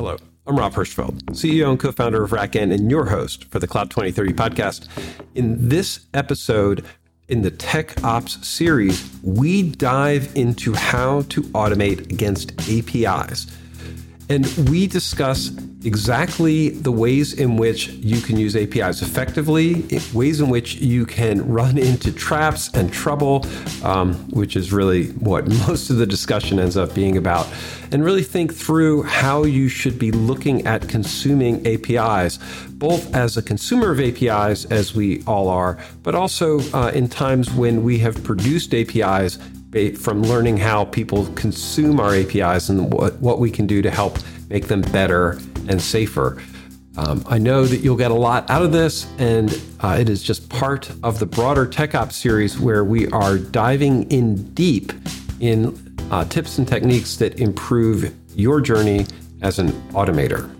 [0.00, 3.66] Hello, I'm Rob Hirschfeld, CEO and co founder of RackN and your host for the
[3.66, 4.88] Cloud 2030 podcast.
[5.34, 6.86] In this episode,
[7.28, 13.54] in the Tech Ops series, we dive into how to automate against APIs.
[14.30, 15.50] And we discuss
[15.84, 19.84] exactly the ways in which you can use APIs effectively,
[20.14, 23.44] ways in which you can run into traps and trouble,
[23.82, 27.48] um, which is really what most of the discussion ends up being about,
[27.90, 32.38] and really think through how you should be looking at consuming APIs,
[32.68, 37.50] both as a consumer of APIs, as we all are, but also uh, in times
[37.50, 39.38] when we have produced APIs
[39.98, 44.18] from learning how people consume our APIs and what, what we can do to help
[44.48, 45.38] make them better
[45.68, 46.42] and safer.
[46.96, 50.22] Um, I know that you'll get a lot out of this, and uh, it is
[50.22, 54.92] just part of the broader Tech Ops series where we are diving in deep
[55.38, 59.06] in uh, tips and techniques that improve your journey
[59.40, 60.50] as an automator.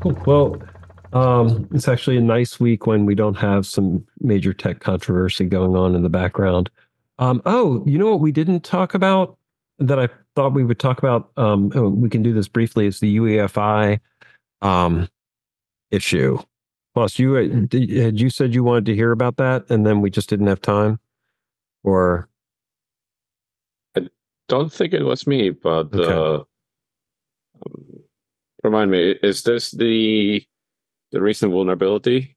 [0.00, 0.22] Cool.
[0.26, 0.69] Well,
[1.12, 5.74] um, it's actually a nice week when we don't have some major tech controversy going
[5.76, 6.70] on in the background.
[7.18, 9.36] Um, oh, you know what we didn't talk about
[9.78, 11.30] that I thought we would talk about?
[11.36, 12.86] Um, oh, we can do this briefly.
[12.86, 13.98] Is the UEFI
[14.62, 15.08] um,
[15.90, 16.38] issue?
[16.94, 17.42] Plus, you uh,
[18.02, 20.60] had you said you wanted to hear about that, and then we just didn't have
[20.60, 20.98] time,
[21.84, 22.28] or
[23.96, 24.08] I
[24.48, 26.12] don't think it was me, but okay.
[26.12, 26.44] uh,
[28.64, 30.44] remind me: is this the
[31.12, 32.36] the recent vulnerability.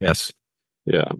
[0.00, 0.32] Yes.
[0.84, 1.10] Yeah.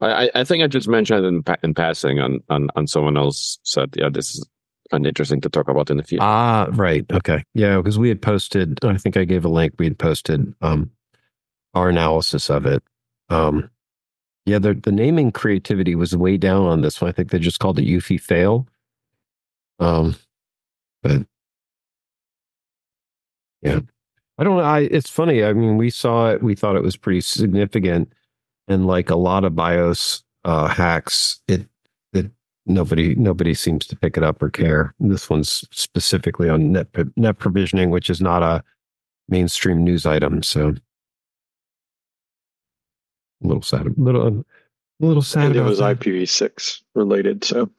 [0.00, 3.94] I, I think I just mentioned in in passing on, on on someone else said,
[3.96, 4.46] yeah, this is
[4.92, 6.22] interesting to talk about in the future.
[6.22, 7.04] Ah, right.
[7.10, 7.42] Okay.
[7.54, 10.90] Yeah, because we had posted, I think I gave a link, we had posted um
[11.74, 12.82] our analysis of it.
[13.28, 13.70] Um
[14.46, 17.08] yeah, the the naming creativity was way down on this one.
[17.08, 18.66] I think they just called it Eufy fail.
[19.78, 20.16] Um
[21.02, 21.26] but
[23.62, 23.80] yeah.
[24.38, 24.64] I don't know.
[24.64, 25.44] I, it's funny.
[25.44, 26.42] I mean, we saw it.
[26.42, 28.12] We thought it was pretty significant,
[28.66, 31.66] and like a lot of BIOS uh, hacks, it
[32.12, 32.30] it
[32.66, 34.94] nobody nobody seems to pick it up or care.
[34.98, 38.62] This one's specifically on net net provisioning, which is not a
[39.28, 40.42] mainstream news item.
[40.42, 40.74] So
[43.42, 43.86] a little sad.
[43.86, 44.44] A little a
[45.00, 45.46] little sad.
[45.46, 47.44] And it was IPv6 related.
[47.44, 47.70] So,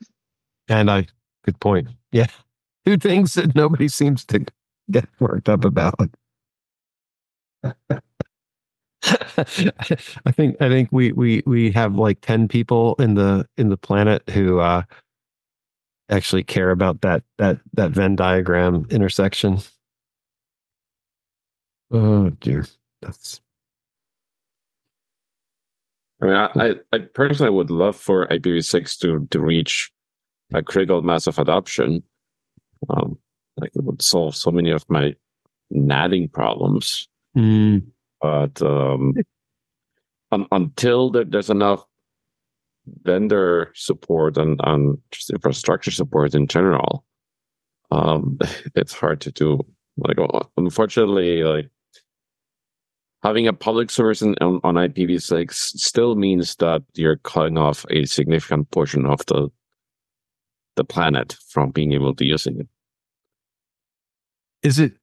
[0.69, 1.07] and I
[1.43, 1.89] good point.
[2.11, 2.27] Yeah,
[2.85, 4.45] two things that nobody seems to
[4.89, 5.95] get worked up about.
[9.37, 13.77] I think I think we we we have like 10 people in the in the
[13.77, 14.83] planet who uh
[16.09, 19.59] actually care about that that that Venn diagram intersection.
[21.91, 22.65] Oh dear.
[23.01, 23.41] That's
[26.21, 29.91] I mean I, I personally would love for IPv6 to to reach
[30.53, 32.01] a critical mass of adoption.
[32.89, 33.19] Um
[33.57, 35.15] like it would solve so many of my
[35.69, 37.07] natting problems.
[37.35, 37.87] Mm.
[38.21, 39.13] But um,
[40.31, 41.85] un- until there's enough
[43.03, 47.03] vendor support and, and just infrastructure support in general,
[47.91, 48.37] um,
[48.75, 49.59] it's hard to do.
[49.97, 50.17] Like,
[50.57, 51.69] unfortunately, like
[53.23, 58.05] having a public service in, on, on IPv6 still means that you're cutting off a
[58.05, 59.49] significant portion of the
[60.75, 62.67] the planet from being able to using it.
[64.61, 64.93] Is it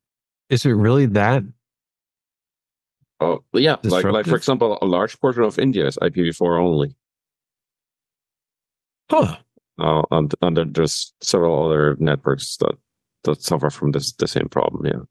[0.50, 1.43] is it really that
[3.22, 3.76] Oh, yeah.
[3.84, 6.96] Like, like for example, a large portion of India is IPv4 only.
[9.08, 9.36] Huh.
[9.78, 12.74] Uh, and, and there's several other networks that,
[13.24, 14.86] that suffer from this the same problem.
[14.86, 15.02] Yeah.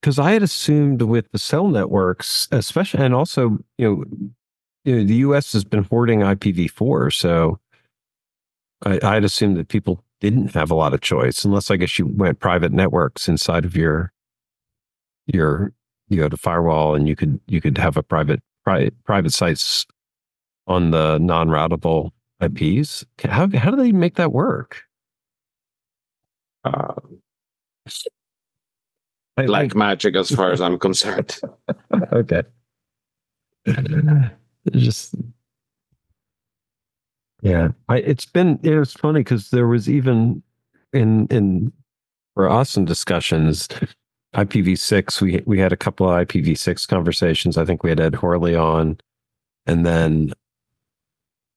[0.00, 4.04] Because I had assumed with the cell networks, especially, and also, you know,
[4.84, 5.52] you know the U.S.
[5.52, 7.58] has been hoarding IPv4, so
[8.84, 12.06] I, I'd assumed that people didn't have a lot of choice, unless I guess you
[12.06, 14.12] went private networks inside of your
[15.26, 15.72] your
[16.08, 19.86] you go to firewall and you could you could have a private private private sites
[20.66, 23.04] on the non-routable IPs.
[23.22, 24.82] How how do they make that work?
[26.64, 26.94] Uh,
[29.36, 29.74] like think...
[29.74, 31.38] magic, as far as I'm concerned.
[32.12, 32.42] okay.
[34.72, 35.14] Just
[37.42, 40.42] yeah, I, it's been it was funny because there was even
[40.92, 41.72] in in
[42.34, 43.68] for us in discussions
[44.34, 47.56] IPv6, we we had a couple of IPv6 conversations.
[47.56, 48.98] I think we had Ed Horley on,
[49.66, 50.32] and then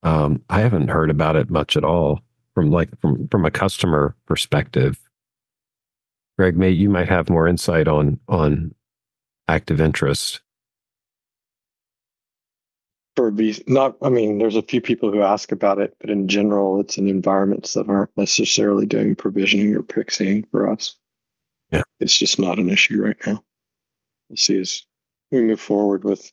[0.04, 2.22] um, I haven't heard about it much at all
[2.54, 5.00] from like from from a customer perspective.
[6.38, 8.74] Greg, may you might have more insight on on
[9.48, 10.42] active interest.
[13.18, 16.28] for be not i mean there's a few people who ask about it but in
[16.28, 20.96] general it's in environments that aren't necessarily doing provisioning or PXEing for us
[21.72, 21.84] yeah.
[22.00, 23.44] It's just not an issue right now.
[24.30, 24.84] We'll see as
[25.32, 26.32] we move forward with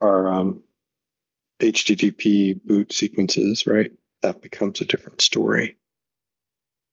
[0.00, 0.62] our um,
[1.60, 3.92] http boot sequences right?
[4.22, 5.76] That becomes a different story.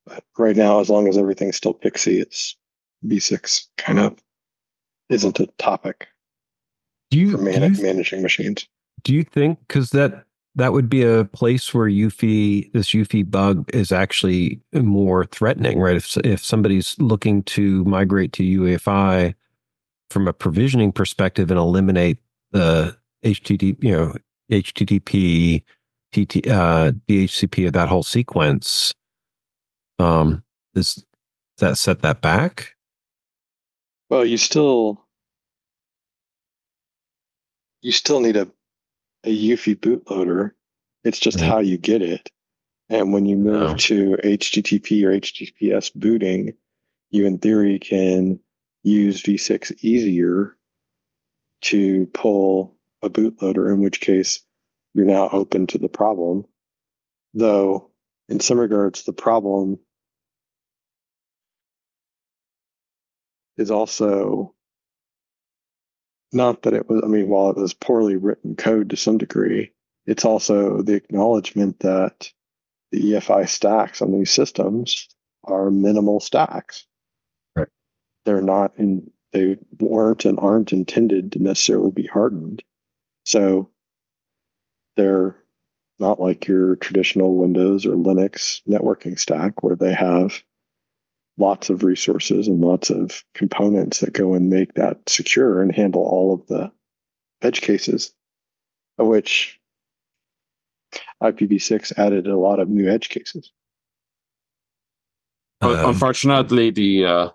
[0.06, 2.56] But right now as long as everything's still PXE it's
[3.06, 4.18] v6 kind of
[5.09, 6.07] isn't a topic
[7.12, 8.68] do you, for man- do you managing machines.
[9.04, 13.69] do you think because that that would be a place where UEFI this UEFI bug
[13.73, 15.95] is actually more threatening, right?
[15.95, 19.33] If if somebody's looking to migrate to UEFI
[20.09, 22.19] from a provisioning perspective and eliminate
[22.51, 22.95] the
[23.25, 24.13] HTTP, you know,
[24.51, 25.63] HTTP,
[26.11, 28.94] TT, uh, DHCP of that whole sequence,
[29.97, 30.44] um,
[30.75, 30.95] is
[31.57, 32.75] does that set that back?
[34.09, 35.03] Well, you still
[37.81, 38.47] you still need a
[39.23, 40.51] a UEFI bootloader.
[41.03, 42.29] It's just how you get it.
[42.89, 43.75] And when you move Oh.
[43.75, 46.53] to HTTP or HTTPS booting,
[47.09, 48.39] you in theory can
[48.83, 50.57] use v6 easier
[51.61, 54.41] to pull a bootloader, in which case
[54.93, 56.45] you're now open to the problem.
[57.33, 57.91] Though,
[58.29, 59.79] in some regards, the problem
[63.57, 64.53] is also
[66.33, 69.71] not that it was, I mean, while it was poorly written code to some degree,
[70.06, 72.31] it's also the acknowledgement that
[72.91, 75.07] the EFI stacks on these systems
[75.44, 76.85] are minimal stacks.
[77.56, 77.68] Right.
[78.25, 82.63] They're not in, they weren't and aren't intended to necessarily be hardened.
[83.25, 83.69] So
[84.95, 85.35] they're
[86.00, 90.44] not like your traditional Windows or Linux networking stack where they have
[91.38, 96.03] lots of resources and lots of components that go and make that secure and handle
[96.03, 96.71] all of the
[97.41, 98.13] edge cases,
[98.97, 99.59] of which
[101.21, 103.51] IPv6 added a lot of new edge cases.
[105.62, 107.30] Um, unfortunately, the uh,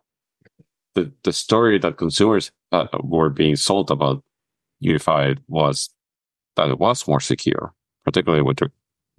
[0.95, 4.23] the the story that consumers uh, were being sold about
[4.81, 5.89] Unified was
[6.57, 7.73] that it was more secure,
[8.05, 8.71] particularly with the,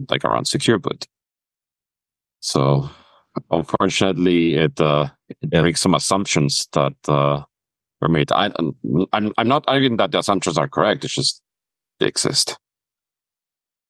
[0.10, 1.08] like around secure boot.
[2.40, 2.90] So,
[3.52, 5.62] unfortunately, it uh, it Yeah.
[5.62, 7.44] brings some assumptions that uh,
[8.02, 8.32] were made.
[8.32, 8.52] I,
[9.14, 11.04] I'm I'm not arguing that the assumptions are correct.
[11.06, 11.42] It's just
[12.00, 12.58] they exist.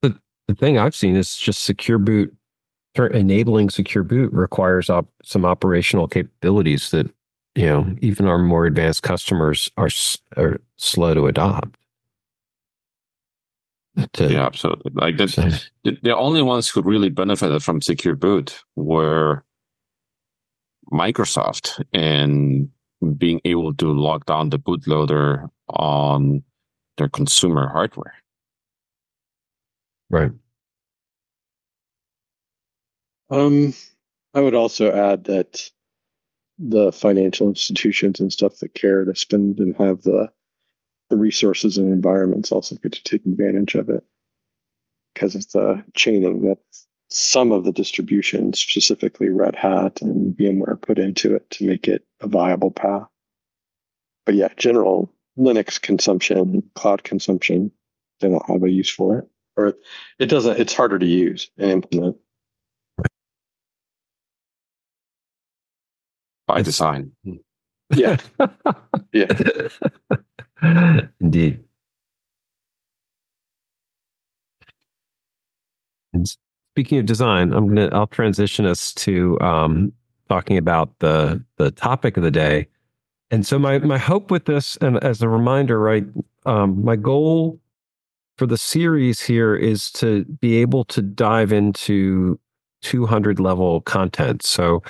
[0.02, 2.36] the thing I've seen is just secure boot
[3.14, 7.08] enabling secure boot requires op- some operational capabilities that
[7.56, 11.78] you know even our more advanced customers are s- are slow to adopt.
[14.14, 14.92] To, Yeah, absolutely.
[14.96, 15.50] Like the, so-
[15.84, 19.44] the, the only ones who really benefited from secure boot were
[20.92, 22.70] Microsoft and
[23.18, 26.44] being able to lock down the bootloader on
[26.98, 28.14] their consumer hardware.
[30.10, 30.32] right.
[33.30, 33.74] Um,
[34.34, 35.70] I would also add that
[36.58, 40.30] the financial institutions and stuff that care to spend and have the
[41.10, 44.04] the resources and environments also get to take advantage of it
[45.14, 46.60] because of the chaining that
[47.10, 52.06] some of the distributions, specifically Red Hat and VMware, put into it to make it
[52.22, 53.08] a viable path.
[54.26, 57.72] But yeah, general Linux consumption, cloud consumption,
[58.20, 59.74] they don't have a use for it, or
[60.20, 60.60] it doesn't.
[60.60, 62.18] It's harder to use and implement.
[66.50, 67.12] by design.
[67.92, 68.18] Yeah,
[69.14, 69.28] yeah.
[71.22, 71.64] Indeed.
[76.14, 76.28] And
[76.74, 79.94] speaking of design, I'm gonna I'll transition us to um,
[80.28, 82.68] talking about the the topic of the day.
[83.32, 86.06] And so my my hope with this, and as a reminder, right,
[86.46, 87.60] um, my goal
[88.38, 92.40] for the series here is to be able to dive into
[92.82, 94.44] 200 level content.
[94.44, 94.82] So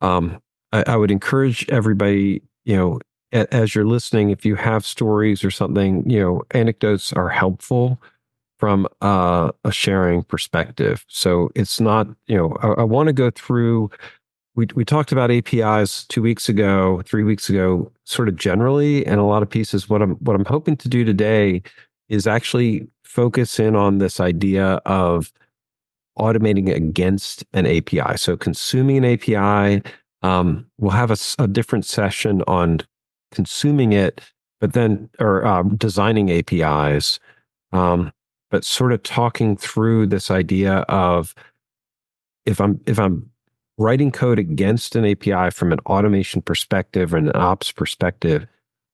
[0.00, 0.40] um,
[0.72, 3.00] I, I would encourage everybody, you know,
[3.32, 8.00] as you're listening, if you have stories or something, you know, anecdotes are helpful
[8.58, 11.04] from uh, a sharing perspective.
[11.08, 13.90] So it's not, you know, I, I want to go through.
[14.54, 19.18] We we talked about APIs two weeks ago, three weeks ago, sort of generally, and
[19.18, 19.88] a lot of pieces.
[19.88, 21.62] What I'm what I'm hoping to do today
[22.08, 25.32] is actually focus in on this idea of
[26.18, 28.16] automating against an API.
[28.16, 29.82] So consuming an API,
[30.22, 32.80] um, we'll have a different session on
[33.32, 34.20] consuming it,
[34.60, 37.18] but then or um, designing APIs,
[37.72, 38.12] um,
[38.50, 41.34] but sort of talking through this idea of
[42.46, 43.28] if I'm if I'm
[43.78, 48.46] writing code against an API from an automation perspective and an ops perspective,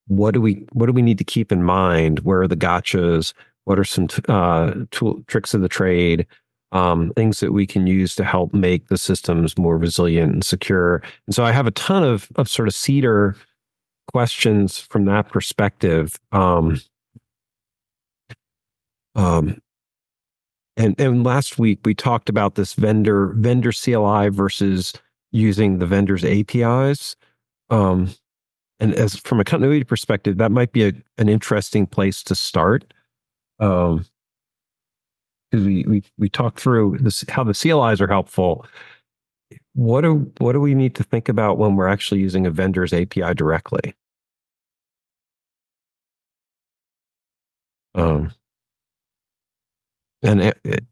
[0.06, 2.20] what do we what do we need to keep in mind?
[2.20, 3.32] Where are the gotchas?
[3.64, 6.26] What are some t- uh, tool, tricks of the trade?
[6.70, 11.02] Um, things that we can use to help make the systems more resilient and secure.
[11.26, 13.36] And so I have a ton of of sort of Cedar
[14.12, 16.18] questions from that perspective.
[16.32, 16.80] Um,
[19.14, 19.60] um,
[20.76, 24.94] and and last week we talked about this vendor vendor CLI versus
[25.32, 27.16] using the vendor's APIs.
[27.70, 28.14] Um,
[28.80, 32.92] and as from a continuity perspective, that might be a, an interesting place to start.
[33.58, 34.06] Um,
[35.50, 38.66] because we, we we talked through this how the CLIs are helpful.
[39.74, 42.92] What do what do we need to think about when we're actually using a vendor's
[42.92, 43.94] API directly?
[47.94, 48.32] Um,
[50.22, 50.84] and it, it,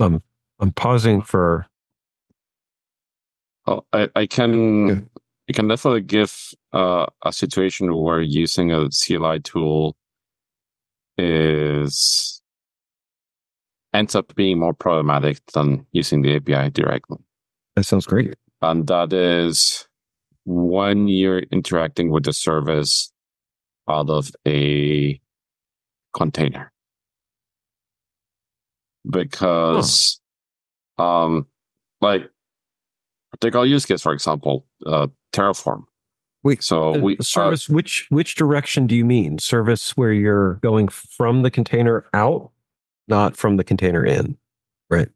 [0.00, 0.22] I'm
[0.60, 1.66] I'm pausing for.
[3.66, 5.00] Oh, I, I can yeah.
[5.48, 6.36] I can definitely give
[6.72, 9.96] uh, a situation where using a CLI tool
[11.18, 12.42] is
[13.92, 17.18] ends up being more problematic than using the API directly.
[17.76, 18.34] That sounds great.
[18.62, 19.86] And that is
[20.46, 23.12] when you're interacting with the service
[23.88, 25.20] out of a
[26.14, 26.72] container.
[29.08, 30.18] Because,
[30.98, 31.04] huh.
[31.04, 31.46] um,
[32.00, 32.28] like,
[33.30, 35.84] particular use case, for example, uh, Terraform.
[36.42, 37.68] Wait, so uh, we uh, service.
[37.68, 39.38] Uh, which which direction do you mean?
[39.38, 42.50] Service where you're going from the container out,
[43.08, 44.36] not from the container in,
[44.88, 45.08] right?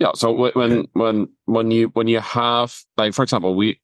[0.00, 0.12] Yeah.
[0.14, 0.88] So when okay.
[0.94, 3.78] when when you when you have like for example, we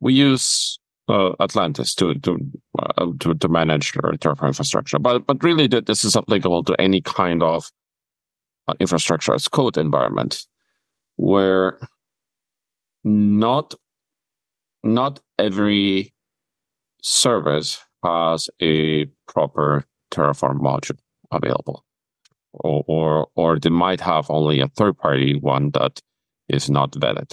[0.00, 2.38] we use uh, Atlantis to to,
[2.78, 4.98] uh, to to manage Terraform infrastructure.
[4.98, 7.70] But but really, this is applicable to any kind of
[8.66, 10.44] uh, infrastructure as code environment,
[11.16, 11.78] where
[13.04, 13.74] not
[14.82, 16.12] not every
[17.00, 20.98] service has a proper Terraform module
[21.30, 21.84] available,
[22.60, 26.00] or or, or they might have only a third party one that
[26.48, 27.32] is not vetted.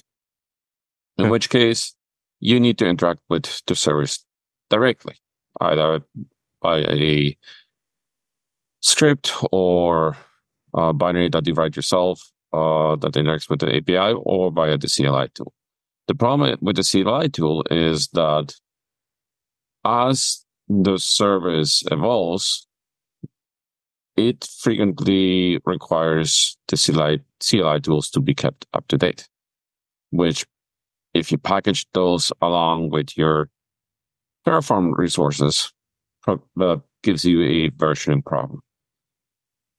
[1.18, 1.94] In which case,
[2.40, 4.25] you need to interact with the service
[4.70, 5.16] directly,
[5.60, 6.01] either
[6.62, 7.38] by a
[8.82, 10.18] script or
[10.74, 14.88] a binary that you write yourself uh, that interacts with the API or via the
[14.88, 15.54] CLI tool.
[16.08, 18.54] The problem with the CLI tool is that
[19.86, 22.68] as the service evolves,
[24.18, 29.27] it frequently requires the CLI, CLI tools to be kept up to date,
[30.10, 30.46] which
[31.13, 33.50] if you package those along with your
[34.46, 35.72] Terraform resources,
[36.25, 38.62] that gives you a versioning problem.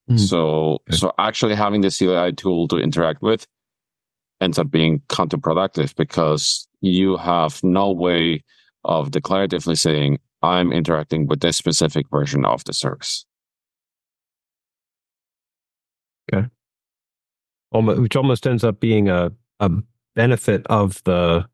[0.09, 0.19] Mm.
[0.19, 0.97] So, okay.
[0.97, 3.47] so actually having the CLI tool to interact with
[4.41, 8.43] ends up being counterproductive because you have no way
[8.83, 13.25] of declaratively saying, I'm interacting with this specific version of the service.
[16.31, 16.47] Okay.
[17.71, 19.71] Which almost ends up being a, a
[20.15, 21.45] benefit of the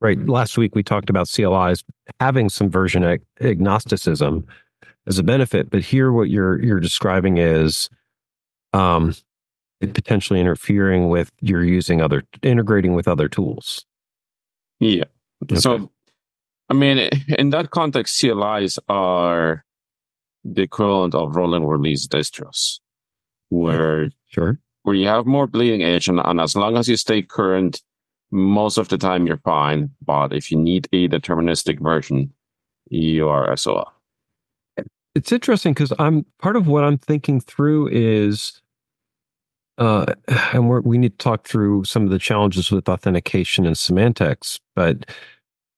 [0.00, 1.82] right last week we talked about CLIs
[2.20, 4.46] having some version ag- agnosticism
[5.06, 7.88] as a benefit, but here what you're you're describing is
[8.72, 9.14] um
[9.80, 13.84] potentially interfering with you're using other integrating with other tools.
[14.80, 15.04] Yeah.
[15.44, 15.56] Okay.
[15.56, 15.90] So
[16.68, 16.98] I mean
[17.38, 19.64] in that context CLIs are
[20.44, 22.78] the equivalent of rolling release distros
[23.48, 27.20] where sure where you have more bleeding edge and, and as long as you stay
[27.20, 27.82] current
[28.30, 29.90] most of the time you're fine.
[30.04, 32.32] But if you need a deterministic version,
[32.88, 33.92] you are SOL.
[35.14, 38.60] It's interesting because I'm part of what I'm thinking through is,
[39.78, 40.06] uh,
[40.52, 44.60] and we we need to talk through some of the challenges with authentication and semantics.
[44.74, 45.06] But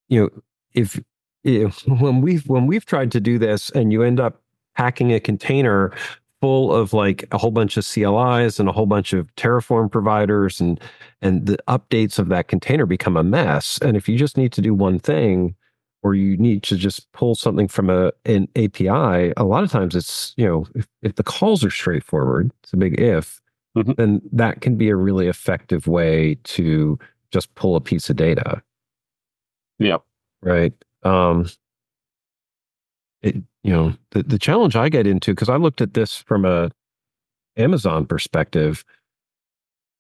[0.09, 0.31] you know,
[0.75, 1.01] if,
[1.45, 4.43] if when we've when we've tried to do this, and you end up
[4.75, 5.93] hacking a container
[6.41, 10.61] full of like a whole bunch of CLIs and a whole bunch of Terraform providers
[10.61, 10.81] and
[11.21, 13.79] and the updates of that container become a mess.
[13.83, 15.55] And if you just need to do one thing
[16.03, 19.97] or you need to just pull something from a an API, a lot of times
[19.97, 23.41] it's, you know, if, if the calls are straightforward, it's a big if,
[23.77, 23.93] mm-hmm.
[23.97, 26.99] then that can be a really effective way to
[27.33, 28.63] just pull a piece of data.
[29.81, 30.03] Yep.
[30.41, 30.73] Right.
[31.03, 31.47] Um
[33.23, 36.45] it you know the, the challenge i get into because i looked at this from
[36.45, 36.71] a
[37.57, 38.85] amazon perspective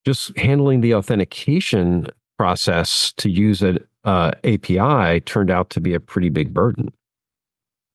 [0.05, 2.07] just handling the authentication
[2.39, 6.93] process to use an uh, api turned out to be a pretty big burden.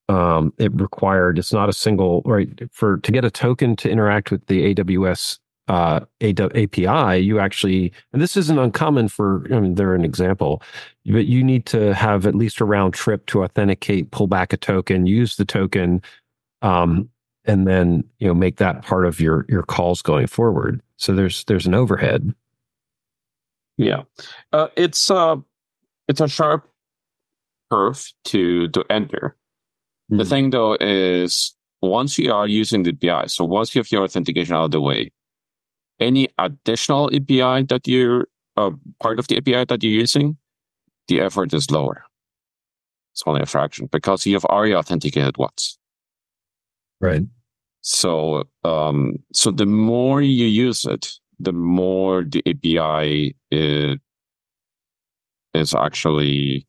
[0.08, 4.30] Um, it required it's not a single right for to get a token to interact
[4.30, 9.94] with the aws uh, API, you actually, and this isn't uncommon for, I mean, they're
[9.94, 10.62] an example,
[11.06, 14.56] but you need to have at least a round trip to authenticate, pull back a
[14.56, 16.02] token, use the token,
[16.62, 17.08] um,
[17.44, 20.80] and then you know make that part of your your calls going forward.
[20.96, 22.34] So there's there's an overhead.
[23.76, 24.02] Yeah,
[24.52, 25.36] uh, it's uh,
[26.08, 26.68] it's a sharp
[27.70, 29.36] curve to to enter.
[30.10, 30.18] Mm-hmm.
[30.18, 30.30] The hmm.
[30.30, 34.54] thing though is once you are using the API, so once you have your authentication
[34.54, 35.10] out of the way,
[36.00, 38.70] any additional API that you're uh,
[39.00, 40.36] part of the API that you're using,
[41.08, 42.04] the effort is lower.
[43.12, 45.78] It's only a fraction because you have already authenticated once.
[47.00, 47.22] Right.
[47.80, 53.98] So, um, so the more you use it, the more the API is,
[55.52, 56.66] is actually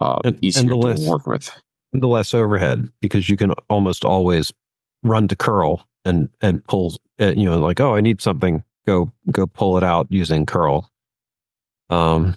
[0.00, 1.50] uh, and, easier and to less, work with.
[1.92, 4.52] The less overhead because you can almost always
[5.02, 6.94] run to curl and and pull.
[7.20, 8.64] Uh, you know, like oh, I need something.
[8.86, 10.90] Go go pull it out using curl.
[11.90, 12.36] Um,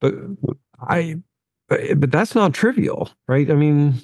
[0.00, 0.14] but
[0.78, 1.16] I,
[1.68, 3.50] but, but that's not trivial, right?
[3.50, 3.94] I mean,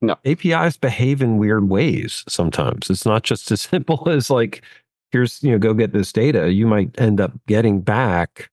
[0.00, 0.16] no.
[0.24, 2.88] APIs behave in weird ways sometimes.
[2.88, 4.62] It's not just as simple as like,
[5.10, 6.52] here's, you know, go get this data.
[6.52, 8.50] You might end up getting back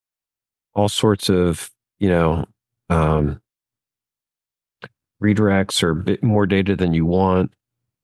[0.73, 1.69] all sorts of,
[1.99, 2.45] you know,
[2.89, 3.41] um,
[5.21, 7.51] redirects or bit more data than you want.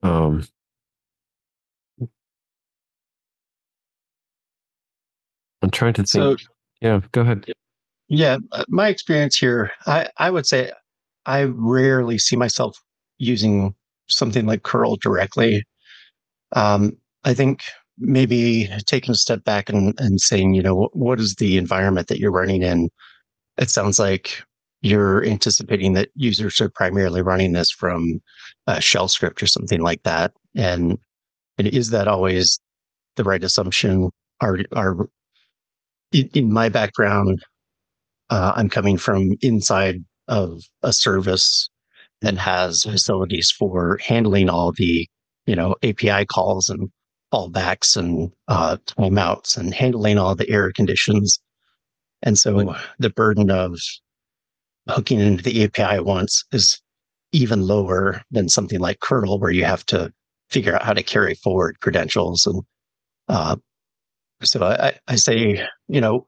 [0.04, 0.46] Um,
[5.62, 6.40] I'm trying to think.
[6.40, 6.46] So,
[6.82, 7.46] yeah, go ahead.
[8.08, 10.70] Yeah, uh, my experience here, I, I would say
[11.24, 12.78] I rarely see myself
[13.16, 13.74] using
[14.08, 15.64] something like curl directly.
[16.52, 17.62] Um, I think
[17.98, 22.18] maybe taking a step back and, and saying, you know, what is the environment that
[22.18, 22.90] you're running in?
[23.56, 24.42] It sounds like
[24.84, 28.20] you're anticipating that users are primarily running this from
[28.66, 30.32] a shell script or something like that.
[30.54, 30.98] And,
[31.56, 32.60] and is that always
[33.16, 34.10] the right assumption?
[34.42, 35.08] Are, are
[36.12, 37.42] in, in my background,
[38.28, 41.70] uh, I'm coming from inside of a service
[42.20, 45.08] that has facilities for handling all the,
[45.46, 46.90] you know, API calls and
[47.32, 51.38] fallbacks and uh, timeouts and handling all the error conditions.
[52.22, 53.78] And so the burden of
[54.88, 56.80] hooking into the API once is
[57.32, 60.12] even lower than something like curl, where you have to
[60.50, 62.46] figure out how to carry forward credentials.
[62.46, 62.62] And
[63.28, 63.56] uh,
[64.42, 66.26] so I, I say, you know,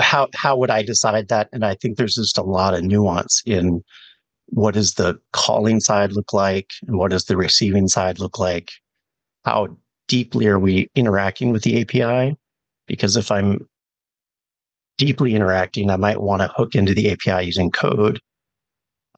[0.00, 1.48] how how would I decide that?
[1.52, 3.82] And I think there's just a lot of nuance in
[4.46, 8.70] what does the calling side look like and what does the receiving side look like?
[9.44, 9.76] How
[10.08, 12.36] deeply are we interacting with the API?
[12.88, 13.68] Because if I'm
[15.00, 18.20] deeply interacting, I might want to hook into the API using code.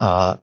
[0.00, 0.36] Uh,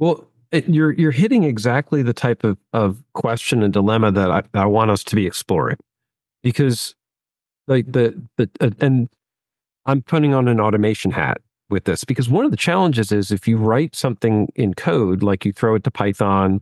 [0.00, 4.42] well, it, you're you're hitting exactly the type of, of question and dilemma that I,
[4.54, 5.78] I want us to be exploring,
[6.42, 6.96] because
[7.68, 9.08] like the the uh, and
[9.86, 11.40] I'm putting on an automation hat
[11.70, 15.44] with this because one of the challenges is if you write something in code, like
[15.44, 16.60] you throw it to Python,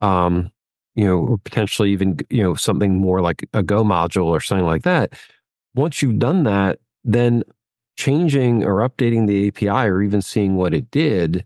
[0.00, 0.50] um,
[0.94, 4.66] you know, or potentially even you know something more like a Go module or something
[4.66, 5.12] like that.
[5.74, 7.44] Once you've done that, then
[7.98, 11.44] changing or updating the API or even seeing what it did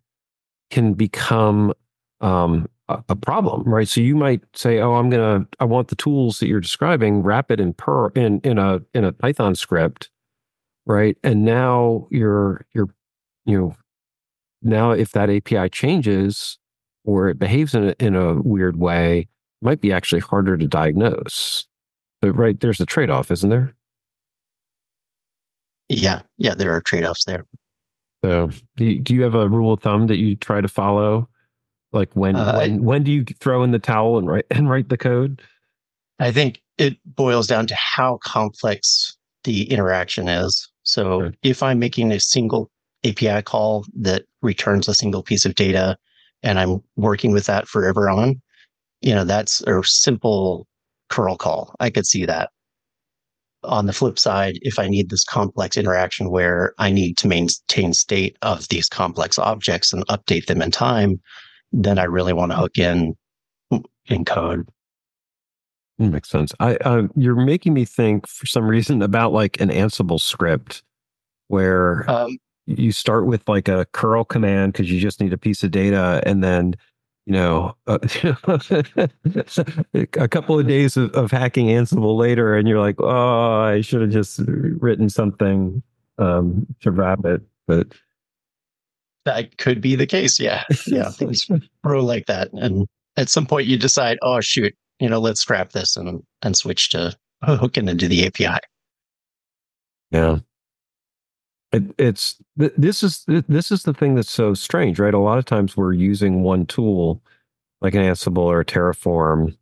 [0.70, 1.72] can become
[2.20, 3.88] um, a, problem, right?
[3.88, 7.50] So you might say, "Oh, I'm gonna, I want the tools that you're describing, wrap
[7.50, 10.10] it in per in in a in a Python script,
[10.86, 11.16] right?
[11.24, 12.90] And now you're you're
[13.46, 13.76] you know
[14.60, 16.58] now if that API changes
[17.04, 19.26] or it behaves in a, in a weird way,
[19.62, 21.66] might be actually harder to diagnose.
[22.20, 23.74] But right there's a trade off, isn't there?
[26.00, 27.44] Yeah, yeah, there are trade offs there.
[28.24, 31.28] So, do you, do you have a rule of thumb that you try to follow?
[31.92, 34.88] Like when uh, when when do you throw in the towel and write and write
[34.88, 35.42] the code?
[36.18, 40.68] I think it boils down to how complex the interaction is.
[40.84, 41.36] So okay.
[41.42, 42.70] if I'm making a single
[43.04, 45.96] API call that returns a single piece of data
[46.42, 48.40] and I'm working with that forever on,
[49.00, 50.66] you know, that's a simple
[51.08, 51.74] curl call.
[51.80, 52.50] I could see that.
[53.64, 57.92] On the flip side, if I need this complex interaction where I need to maintain
[57.92, 61.20] state of these complex objects and update them in time,
[61.70, 63.14] then I really want to hook in
[64.06, 64.68] in code.
[65.98, 66.52] Makes sense.
[66.58, 70.82] I uh, you're making me think for some reason about like an Ansible script
[71.48, 75.62] where um, you start with like a curl command because you just need a piece
[75.62, 76.74] of data, and then
[77.26, 77.98] you know uh,
[79.94, 84.00] a couple of days of, of, hacking Ansible later, and you're like, oh, I should
[84.00, 85.82] have just written something
[86.18, 87.88] um, to wrap it, but.
[89.24, 90.40] That could be the case.
[90.40, 90.64] Yeah.
[90.84, 91.08] Yeah.
[91.12, 91.48] Things
[91.84, 92.52] grow like that.
[92.54, 96.56] And at some point you decide, oh, shoot, you know, let's scrap this and and
[96.56, 98.58] switch to hooking into the API.
[100.10, 100.38] Yeah.
[101.72, 105.14] It, it's this is this is the thing that's so strange, right?
[105.14, 107.22] A lot of times we're using one tool,
[107.80, 109.56] like an Ansible or a Terraform.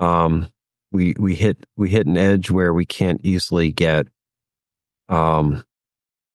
[0.00, 0.50] Um,
[0.90, 4.06] we we hit we hit an edge where we can't easily get
[5.10, 5.64] um,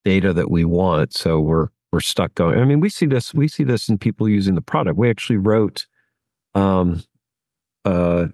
[0.06, 2.60] data that we want, so we're we're stuck going.
[2.60, 4.98] I mean, we see this we see this in people using the product.
[4.98, 5.88] We actually wrote
[6.54, 7.04] um,
[7.84, 8.28] uh,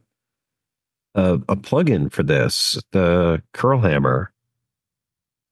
[1.16, 4.33] a, a plugin for this, the curl hammer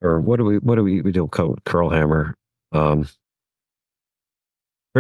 [0.02, 2.36] or what do we what do we we do curl hammer?
[2.72, 3.08] Um,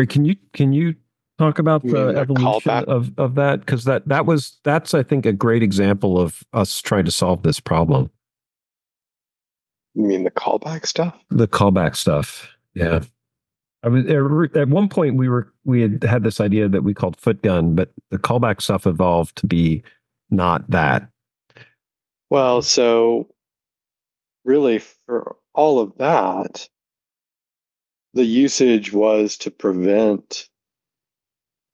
[0.07, 0.95] can you can you
[1.37, 3.61] talk about the evolution of of that?
[3.61, 7.43] Because that that was that's I think a great example of us trying to solve
[7.43, 8.09] this problem.
[9.93, 11.17] You mean the callback stuff?
[11.29, 13.01] The callback stuff, yeah.
[13.83, 14.05] I was
[14.55, 17.89] at one point we were we had had this idea that we called footgun, but
[18.11, 19.83] the callback stuff evolved to be
[20.29, 21.09] not that.
[22.29, 23.27] Well, so
[24.43, 26.67] really for all of that,
[28.13, 30.49] the usage was to prevent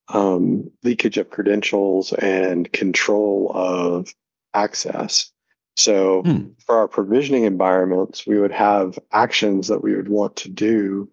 [0.09, 4.13] um, leakage of credentials and control of
[4.53, 5.31] access.
[5.75, 6.47] So hmm.
[6.65, 11.09] for our provisioning environments, we would have actions that we would want to do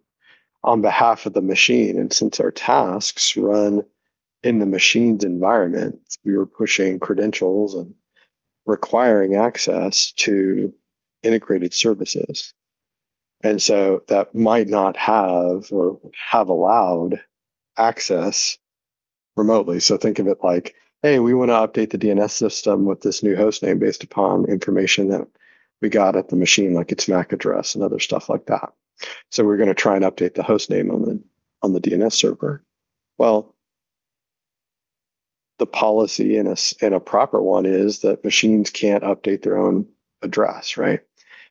[0.62, 1.98] on behalf of the machine.
[1.98, 3.82] And since our tasks run
[4.42, 7.94] in the machine's environment, we were pushing credentials and
[8.64, 10.72] requiring access to
[11.24, 12.52] integrated services.
[13.42, 17.20] And so that might not have or have allowed
[17.76, 18.56] access
[19.36, 19.80] remotely.
[19.80, 23.22] So think of it like, hey, we want to update the DNS system with this
[23.22, 25.26] new host name based upon information that
[25.82, 28.72] we got at the machine, like its MAC address and other stuff like that.
[29.30, 31.22] So we're going to try and update the host name on the
[31.62, 32.62] on the DNS server.
[33.18, 33.54] Well,
[35.58, 39.86] the policy in a in a proper one is that machines can't update their own
[40.22, 41.00] address, right?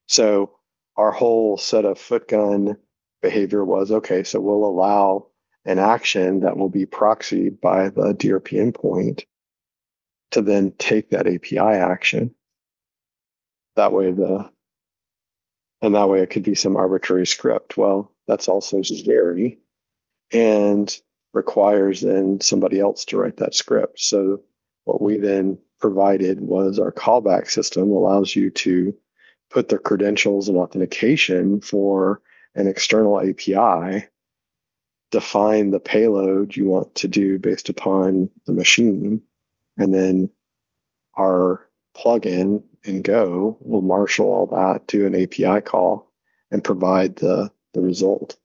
[0.07, 0.57] So
[0.97, 2.77] our whole set of footgun
[3.21, 5.27] behavior was okay, so we'll allow
[5.65, 9.23] an action that will be proxied by the DRP endpoint
[10.31, 12.35] to then take that API action.
[13.75, 14.49] That way the
[15.81, 17.75] and that way it could be some arbitrary script.
[17.75, 19.59] Well, that's also scary
[20.31, 20.95] and
[21.33, 23.99] requires then somebody else to write that script.
[23.99, 24.41] So
[24.85, 28.95] what we then provided was our callback system allows you to
[29.53, 32.21] put the credentials and authentication for
[32.55, 34.07] an external API,
[35.11, 39.21] define the payload you want to do based upon the machine,
[39.77, 40.29] and then
[41.17, 46.11] our plugin in Go will marshal all that to an API call
[46.49, 48.35] and provide the, the result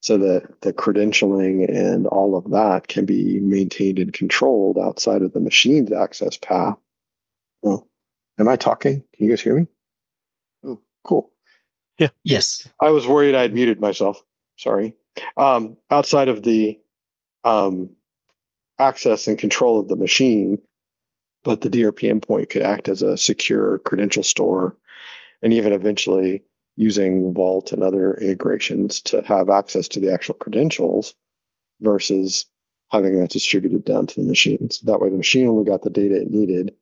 [0.00, 5.32] so that the credentialing and all of that can be maintained and controlled outside of
[5.32, 6.76] the machine's access path.
[7.62, 7.86] Well,
[8.38, 9.04] am I talking?
[9.14, 9.66] Can you guys hear me?
[11.04, 11.30] Cool.
[11.98, 12.08] Yeah.
[12.24, 12.68] Yes.
[12.80, 14.22] I was worried I had muted myself.
[14.56, 14.94] Sorry.
[15.36, 16.78] Um, outside of the
[17.44, 17.90] um,
[18.78, 20.58] access and control of the machine,
[21.44, 24.76] but the DRP endpoint could act as a secure credential store
[25.42, 26.42] and even eventually
[26.76, 31.14] using Vault and other integrations to have access to the actual credentials
[31.80, 32.46] versus
[32.90, 34.80] having that distributed down to the machines.
[34.80, 36.74] That way, the machine only got the data it needed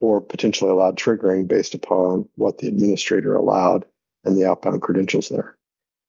[0.00, 3.84] or potentially allowed triggering based upon what the administrator allowed
[4.24, 5.56] and the outbound credentials there.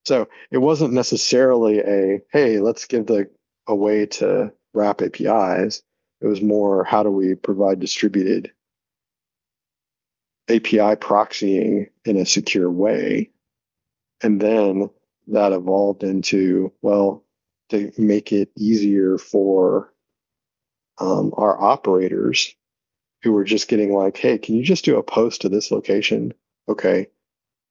[0.04, 3.30] So it wasn't necessarily a, hey, let's give the
[3.66, 5.82] a way to wrap APIs.
[6.20, 8.52] It was more how do we provide distributed
[10.48, 13.30] API proxying in a secure way.
[14.22, 14.90] And then
[15.28, 17.24] that evolved into, well,
[17.68, 19.92] to make it easier for
[20.98, 22.54] um, our operators
[23.22, 26.32] who were just getting like, hey, can you just do a post to this location?
[26.68, 27.08] Okay.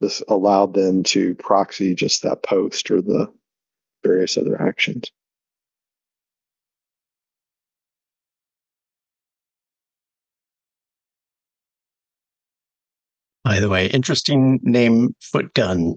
[0.02, 3.32] This allowed them to proxy just that post or the
[4.04, 5.12] various other actions.
[13.44, 15.96] By the way, interesting name, Footgun.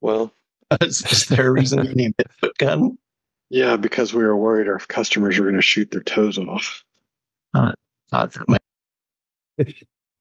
[0.00, 0.32] Well,
[0.80, 2.98] is, is there a reason you named it Footgun?
[3.48, 6.82] Yeah, because we were worried our customers were going to shoot their toes off.
[7.54, 7.72] Uh,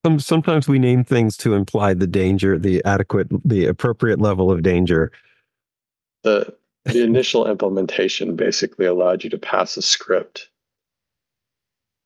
[0.06, 4.64] some, sometimes we name things to imply the danger, the adequate, the appropriate level of
[4.64, 5.12] danger.
[6.24, 10.50] The the initial implementation basically allowed you to pass a script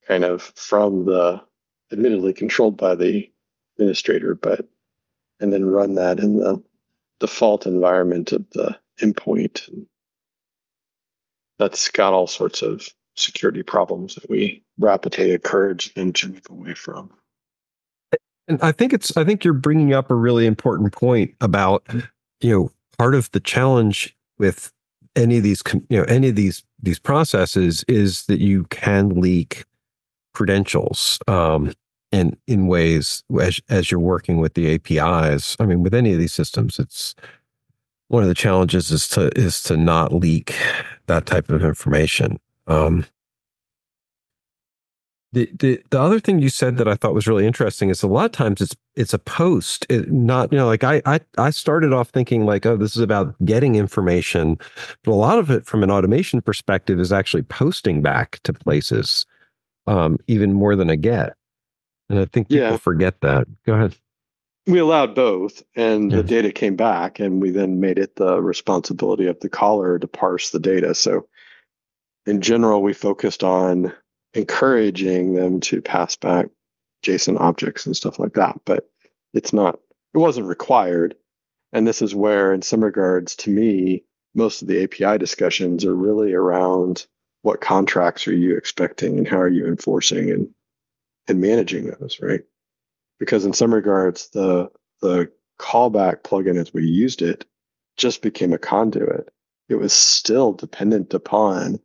[0.08, 1.42] kind of from the
[1.92, 3.30] admittedly controlled by the
[3.78, 4.68] administrator, but
[5.40, 6.62] and then run that in the
[7.20, 9.70] default environment of the endpoint.
[11.58, 16.74] That's got all sorts of security problems that we rapidly encourage and to move away
[16.74, 17.12] from.
[18.48, 21.86] And I think it's I think you're bringing up a really important point about
[22.42, 24.72] you know part of the challenge with
[25.16, 29.66] any of these you know any of these these processes is that you can leak
[30.34, 31.74] credentials um,
[32.12, 35.56] and in ways as as you're working with the APIs.
[35.60, 37.14] I mean, with any of these systems, it's
[38.08, 40.56] one of the challenges is to is to not leak
[41.06, 42.40] that type of information.
[42.66, 43.06] Um,
[45.32, 48.08] the, the the other thing you said that I thought was really interesting is a
[48.08, 51.52] lot of times it's it's a post, it, not you know like I, I I
[51.52, 54.58] started off thinking like oh this is about getting information,
[55.04, 59.26] but a lot of it from an automation perspective is actually posting back to places,
[59.88, 61.36] um, even more than a get,
[62.10, 62.78] and I think people Yeah.
[62.78, 63.48] forget that.
[63.66, 63.96] Go ahead.
[64.68, 66.18] we allowed both and Yeah.
[66.18, 70.08] the data came back and we then made it the responsibility of the caller to
[70.08, 71.28] parse the data so
[72.28, 73.92] in general we focused on
[74.34, 76.48] encouraging them to pass back
[77.04, 78.90] json objects and stuff like that but
[79.34, 79.80] it's not
[80.14, 81.16] it wasn't required.
[81.72, 85.96] And this is where in some regards to me most of the api discussions are
[85.96, 87.06] really around
[87.42, 90.50] what contracts are you expecting and how are you enforcing and
[91.28, 92.42] and managing those right?
[93.20, 94.70] Because in some regards the
[95.02, 97.46] the callback plugin as we used it
[97.98, 99.30] just became a conduit.
[99.68, 101.80] It was still dependent upon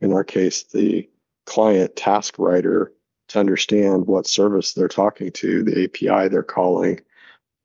[0.00, 1.09] in our case the
[1.50, 2.92] client task writer
[3.26, 7.00] to understand what service they're talking to the api they're calling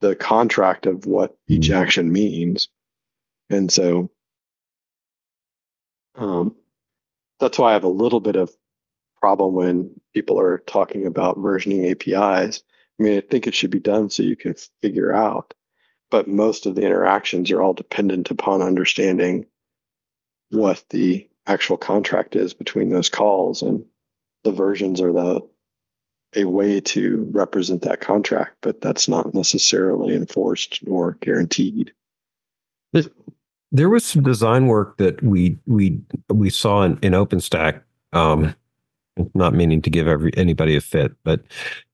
[0.02, 1.76] the contract of what each Mhm.
[1.76, 2.67] action means
[3.52, 4.10] and so
[6.15, 6.56] um,
[7.39, 8.50] that's why i have a little bit of
[9.21, 12.63] problem when people are talking about versioning apis
[13.00, 15.54] I mean, I think it should be done so you can figure out,
[16.10, 19.45] but most of the interactions are all dependent upon understanding
[20.50, 23.84] what the actual contract is between those calls, and
[24.43, 25.41] the versions are the
[26.36, 31.93] a way to represent that contract, but that's not necessarily enforced nor guaranteed.
[33.71, 37.81] There was some design work that we we we saw in, in OpenStack.
[38.13, 38.55] Um,
[39.34, 41.41] not meaning to give every anybody a fit, but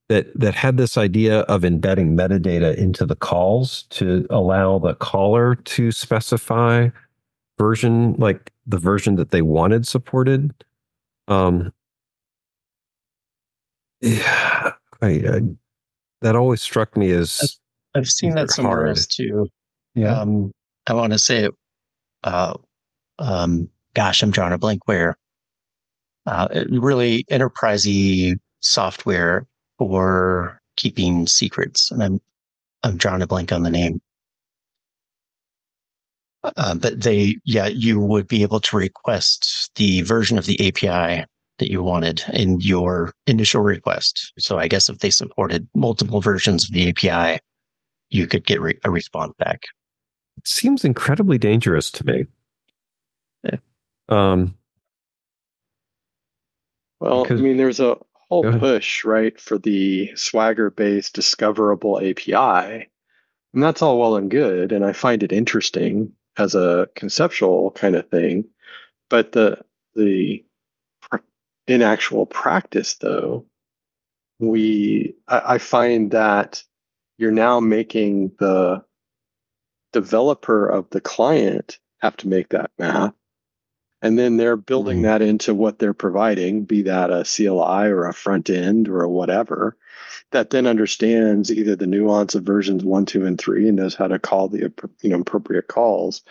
[0.08, 5.56] that that had this idea of embedding metadata into the calls to allow the caller
[5.56, 6.88] to specify
[7.58, 10.52] version like the version that they wanted supported.
[11.28, 11.72] Um,
[14.00, 14.72] yeah,
[15.02, 15.40] I, I,
[16.20, 17.58] that always struck me as
[17.94, 18.88] I've seen that somewhere hard.
[18.90, 19.48] else too.
[19.94, 20.18] yeah.
[20.18, 20.52] Um,
[20.86, 21.48] I want to say,
[22.24, 22.54] uh,
[23.18, 25.16] um, gosh, I'm drawing a blank where
[26.26, 29.46] uh, really enterprisey software
[29.78, 32.20] for keeping secrets, and I'm
[32.82, 34.00] I'm drawing a blank on the name.
[36.44, 41.24] Uh, but they, yeah, you would be able to request the version of the API
[41.58, 44.32] that you wanted in your initial request.
[44.38, 47.38] So I guess if they supported multiple versions of the API,
[48.10, 49.62] you could get re- a response back.
[50.38, 52.24] it seems incredibly dangerous to me.
[53.44, 53.56] Yeah.
[54.08, 54.56] Um,
[57.00, 57.96] Well, Because- I mean, there's a
[58.28, 62.88] whole push, right, for the Swagger based discoverable API.
[63.54, 64.72] And that's all well and good.
[64.72, 68.46] And I find it interesting as a conceptual kind of thing.
[69.10, 69.58] But the,
[69.94, 70.44] the,
[71.66, 73.46] in actual practice, though,
[74.40, 76.62] we, I, I find that
[77.18, 78.84] you're now making the
[79.92, 83.14] developer of the client have to make that math
[84.02, 85.02] and then they're building Mhm.
[85.04, 89.08] that into what they're providing be that a cli or a front end or a
[89.08, 89.76] whatever
[90.30, 94.06] that then understands either the nuance of versions one two and three and knows how
[94.06, 96.22] to call the you know appropriate calls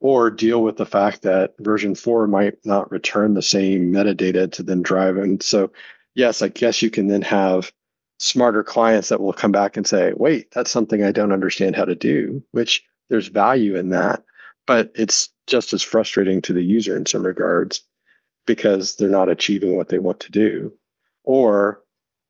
[0.00, 4.62] or deal with the fact that version four might not return the same metadata to
[4.62, 5.16] then drive.
[5.16, 5.70] And so
[6.14, 7.72] yes i guess you can then have
[8.18, 11.84] smarter clients that will come back and say wait that's something i don't understand how
[11.84, 14.22] to do which there's value in that
[14.66, 17.82] but it's just as frustrating to the user in some regards
[18.46, 20.72] because they're not achieving what they want to do.
[21.24, 21.82] Or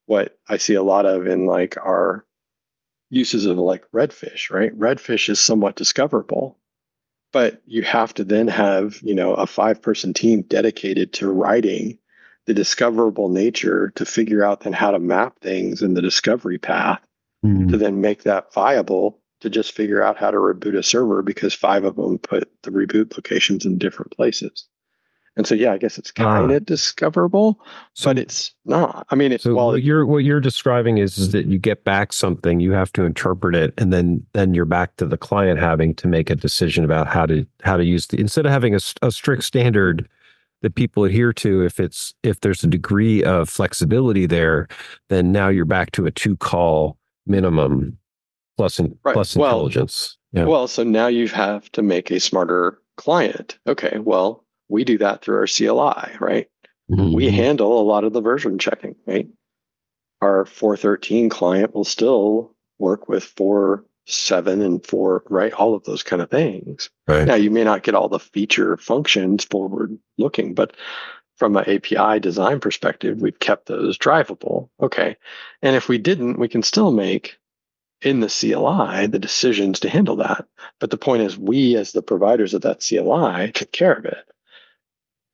[0.07, 2.25] what i see a lot of in like our
[3.11, 6.59] uses of like redfish right redfish is somewhat discoverable
[7.33, 11.99] but you have to then have you know a five person team dedicated to writing
[12.47, 17.05] the discoverable nature to figure out then how to map things in the discovery path
[17.45, 17.69] mm-hmm.
[17.69, 21.55] to then make that viable to just figure out how to reboot a server because
[21.55, 24.67] five of them put the reboot locations in different places.
[25.37, 26.23] And so, yeah, I guess it's ah.
[26.23, 27.61] kind of discoverable,
[27.93, 29.07] so, but it's not.
[29.11, 31.85] I mean, it's so well, what you're what you're describing is, is that you get
[31.85, 35.61] back something, you have to interpret it, and then then you're back to the client
[35.61, 38.75] having to make a decision about how to how to use the instead of having
[38.75, 40.09] a strict standard
[40.63, 41.65] that people adhere to.
[41.65, 44.69] If it's if there's a degree of flexibility there,
[45.11, 46.97] then now you're back to a two call
[47.27, 47.99] minimum
[48.57, 49.13] plus in, Right.
[49.13, 50.17] plus Well- intelligence.
[50.33, 50.45] Yeah.
[50.45, 53.59] Well, so now you have to make a smarter client.
[53.67, 56.49] Okay, well, we do that through our CLI, right?
[56.89, 57.31] We Mhm.
[57.33, 59.29] handle a lot of the version checking, right?
[60.21, 65.53] Our 413 client will still work with 4.7 and 4, right?
[65.53, 66.91] All of those kind of things.
[67.09, 67.27] right.
[67.27, 70.77] Now, you may not get all the feature functions forward looking, but
[71.37, 74.71] from an API design perspective, we've kept those drivable.
[74.81, 75.17] Okay.
[75.63, 77.37] And if we didn't, we can still make
[78.03, 80.47] in the CLI the decisions to handle that.
[80.81, 84.25] But the point is, we as the providers of that CLI took care of it.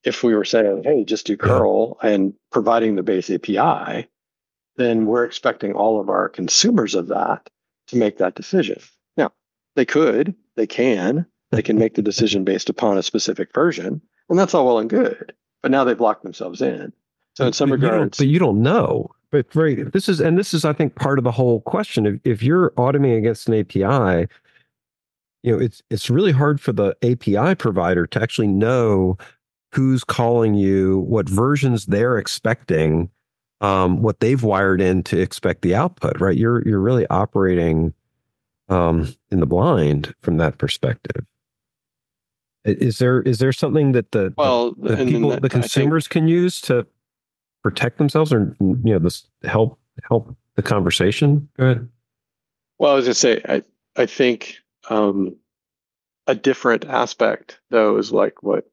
[0.04, 4.08] If we were saying, hey, just do curl and providing the base API,
[4.76, 7.48] then we're expecting all of our consumers of that
[7.88, 8.80] to make that decision.
[9.16, 9.32] Now,
[9.76, 14.38] they could, they can, they can make the decision based upon a specific version, and
[14.38, 15.32] that's all well and good.
[15.62, 16.92] But now they've locked themselves in.
[17.34, 19.10] So in some But you regards, but you don't know.
[19.30, 22.06] But very, this is, and this is, I think, part of the whole question.
[22.06, 24.28] If, if you're automating against an API,
[25.42, 29.16] you know, it's it's really hard for the API provider to actually know
[29.74, 33.10] who's calling you, what versions they're expecting,
[33.60, 36.20] um, what they've wired in to expect the output.
[36.20, 36.36] Right?
[36.36, 37.94] You're you're really operating
[38.68, 41.24] um, in the blind from that perspective.
[42.64, 45.50] Is there is there something that the, the well, the and people, that- the I
[45.50, 46.86] think- consumers can use to
[47.64, 51.88] protect themselves or you know this help help the conversation go ahead
[52.78, 53.62] Well, I was going to say, I,
[53.96, 54.56] I think
[54.90, 55.36] um,
[56.26, 58.68] a different aspect, though, is like what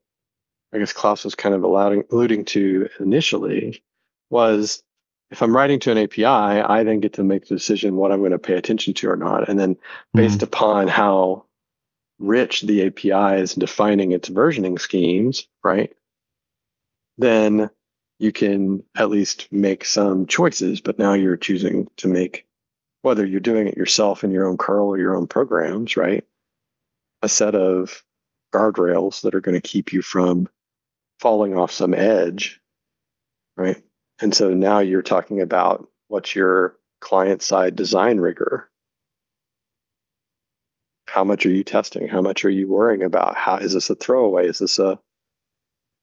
[0.73, 3.83] I guess Klaus was kind of allowing, alluding to initially
[4.29, 4.83] was
[5.31, 8.19] if I'm writing to an API, I then get to make the decision what I'm
[8.19, 9.47] going to pay attention to or not.
[9.47, 9.77] And then
[10.13, 10.45] based mm-hmm.
[10.45, 11.45] upon how
[12.17, 15.95] rich the API is in defining its versioning schemes, right?
[17.17, 17.69] Then
[18.17, 22.45] you can at least make some choices, but now you're choosing to make
[23.01, 26.25] whether you're doing it yourself in your own curl or your own programs, right?
[27.21, 28.03] A set of
[28.53, 30.49] guardrails that are going to keep you from
[31.19, 32.59] falling off some edge,
[33.57, 33.81] right?
[34.21, 38.69] And so now you're talking about what's your client side design rigor?
[41.07, 42.07] How much are you testing?
[42.07, 43.35] How much are you worrying about?
[43.35, 44.47] How is this a throwaway?
[44.47, 44.99] Is this a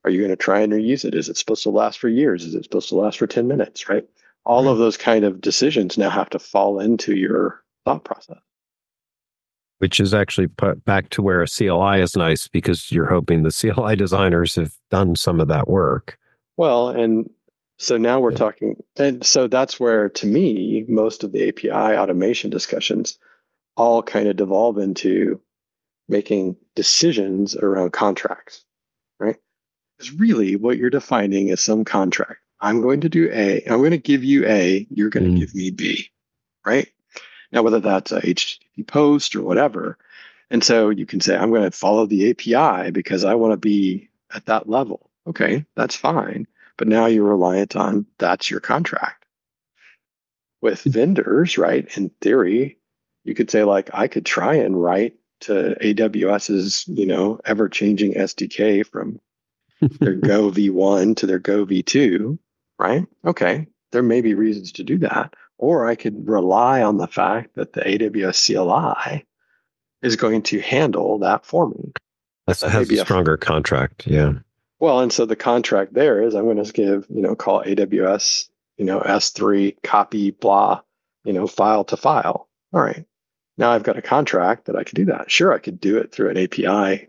[0.05, 1.17] are you going to try and reuse it?
[1.17, 2.45] Is it supposed to last for years?
[2.45, 4.07] Is it supposed to last for 10 minutes, right?
[4.47, 8.39] all of those kind of decisions now have to fall into your thought process.
[9.79, 13.51] Which is actually put back to where a cli is nice because you're hoping the
[13.75, 16.19] cli designers have done some of that work
[16.57, 17.29] Well, and
[17.79, 18.39] so now we're Yeah.
[18.39, 23.19] talking, and so that's where, to me, most of the API automation discussions
[23.77, 25.39] all kind of devolve into
[26.09, 28.65] making decisions around contracts,
[29.21, 29.37] right?
[29.99, 32.41] Because really, what you're defining is some contract.
[32.61, 35.39] I'm going to do A, I'm going to give you A, you're going to Mm.
[35.41, 36.09] give me B,
[36.65, 36.89] right?
[37.53, 39.99] Now, whether that's a HTTP post or whatever.
[40.51, 43.57] And so you can say, I'm going to follow the API because I want to
[43.57, 45.11] be at that level.
[45.27, 46.47] Okay, that's fine.
[46.77, 49.25] But now you're reliant on that's your contract.
[50.61, 50.91] With hmm.
[50.91, 51.87] vendors, right?
[51.97, 52.79] In theory,
[53.25, 58.15] you could say, like, I could try and write to AWS's, you know, ever changing
[58.15, 59.21] SDK from
[59.81, 62.39] their Go V1 to their Go V2,
[62.79, 63.05] right?
[63.25, 65.35] Okay, there may be reasons to do that.
[65.59, 69.25] Or I could rely on the fact that the AWS CLI
[70.03, 71.93] is going to handle that for me.
[72.47, 74.07] That's That has a a- stronger contract.
[74.07, 74.35] Yeah.
[74.79, 78.49] Well, and so the contract there is I'm going to give, you know, call AWS,
[78.77, 80.83] you know, S3 copy blah,
[81.25, 82.49] you know, file to file.
[82.75, 83.07] All right.
[83.57, 85.31] Now I've got a contract that I could do that.
[85.31, 87.09] Sure, I could do it through an API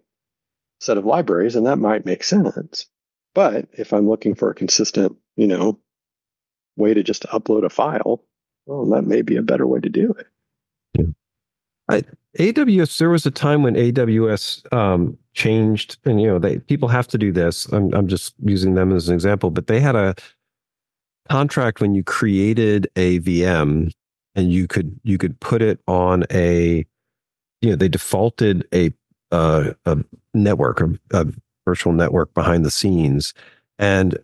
[0.80, 2.86] set of libraries, and that might make sense.
[3.36, 5.80] But if I'm looking for a consistent, you know,
[6.78, 8.24] way to just upload a file,
[8.68, 10.28] well, that may be a better way to do it.
[11.90, 12.04] I
[12.38, 17.08] AWS, there was a time when AWS um, changed, and you know, they people have
[17.08, 17.66] to do this.
[17.68, 20.16] I'm I'm just using them as an example, but they had a
[21.30, 23.92] contract when you created a VM,
[24.36, 26.86] and you could you could put it on a,
[27.62, 28.92] you know, they defaulted a
[29.32, 29.98] uh, a
[30.34, 31.26] network, a, a
[31.66, 33.34] virtual network behind the scenes,
[33.80, 34.18] and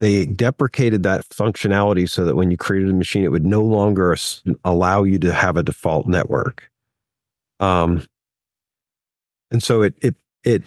[0.00, 4.16] they deprecated that functionality so that when you created a machine, it would no longer
[4.64, 6.70] allow you to have a default network.
[7.60, 8.06] Um,
[9.50, 10.62] and so it it it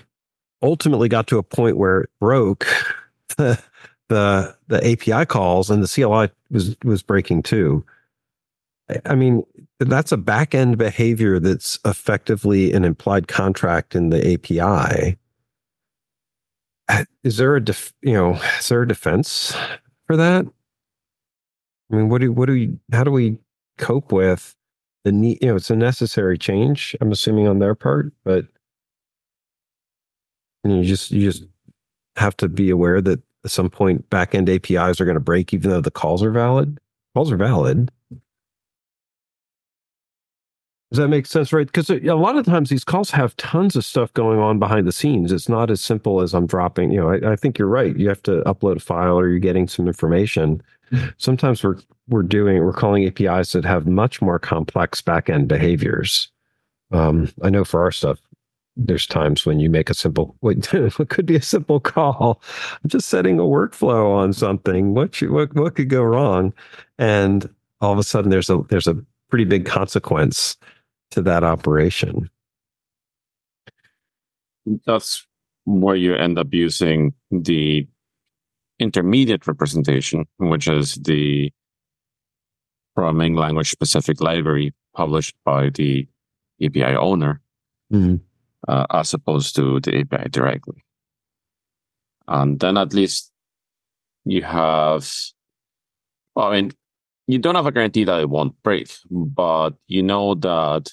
[0.62, 2.66] ultimately got to a point where it broke
[3.38, 3.62] the
[4.10, 7.86] the the API calls and the CLI was was breaking too.
[9.06, 9.44] I- mean,
[9.80, 15.18] that's a back end behavior that's effectively an implied contract in the API.
[17.24, 19.56] Is there a def, you know is there a defense
[20.08, 20.45] for that?
[21.91, 23.38] I mean, what do what do we how do we
[23.78, 24.56] cope with?
[25.04, 26.95] the need, you know, it's a necessary change.
[27.02, 28.45] I'm assuming on their part, but
[30.64, 31.45] you just you just
[32.18, 35.72] have to be aware that at some point backend APIs are going to break, even
[35.72, 36.80] though the calls are valid.
[37.16, 37.91] Calls are valid.
[40.92, 41.68] Does that make sense, right?
[41.68, 44.92] Because a lot of times these calls have tons of stuff going on behind the
[44.92, 45.32] scenes.
[45.32, 46.92] It's not as simple as I'm dropping.
[46.92, 47.96] You know, I, I think you're right.
[47.96, 50.62] You have to upload a file or you're getting some information.
[51.18, 51.78] Sometimes we're
[52.10, 56.28] we're doing we're calling APIs that have much more complex backend behaviors.
[56.92, 58.20] Um, I know for our stuff,
[58.76, 62.42] there's times when you make a simple what could be a simple call.
[62.84, 64.94] I'm just setting a workflow on something.
[64.94, 66.54] What what what could go wrong?
[67.00, 68.98] And all of a sudden, there's a there's a
[69.30, 70.58] pretty big consequence
[71.12, 72.30] to that operation.
[74.86, 75.26] That's
[75.66, 77.88] where you end up using the
[78.80, 81.51] intermediate representation, which is the
[82.95, 86.07] programming language specific library published by the
[86.62, 87.41] API owner,
[87.91, 88.16] mm-hmm.
[88.68, 90.84] uh, as opposed to the API directly.
[92.28, 93.32] And then at least
[94.26, 95.09] you have,
[96.36, 96.72] well, I mean,
[97.28, 100.89] you don't have a guarantee that it won't break, but you know that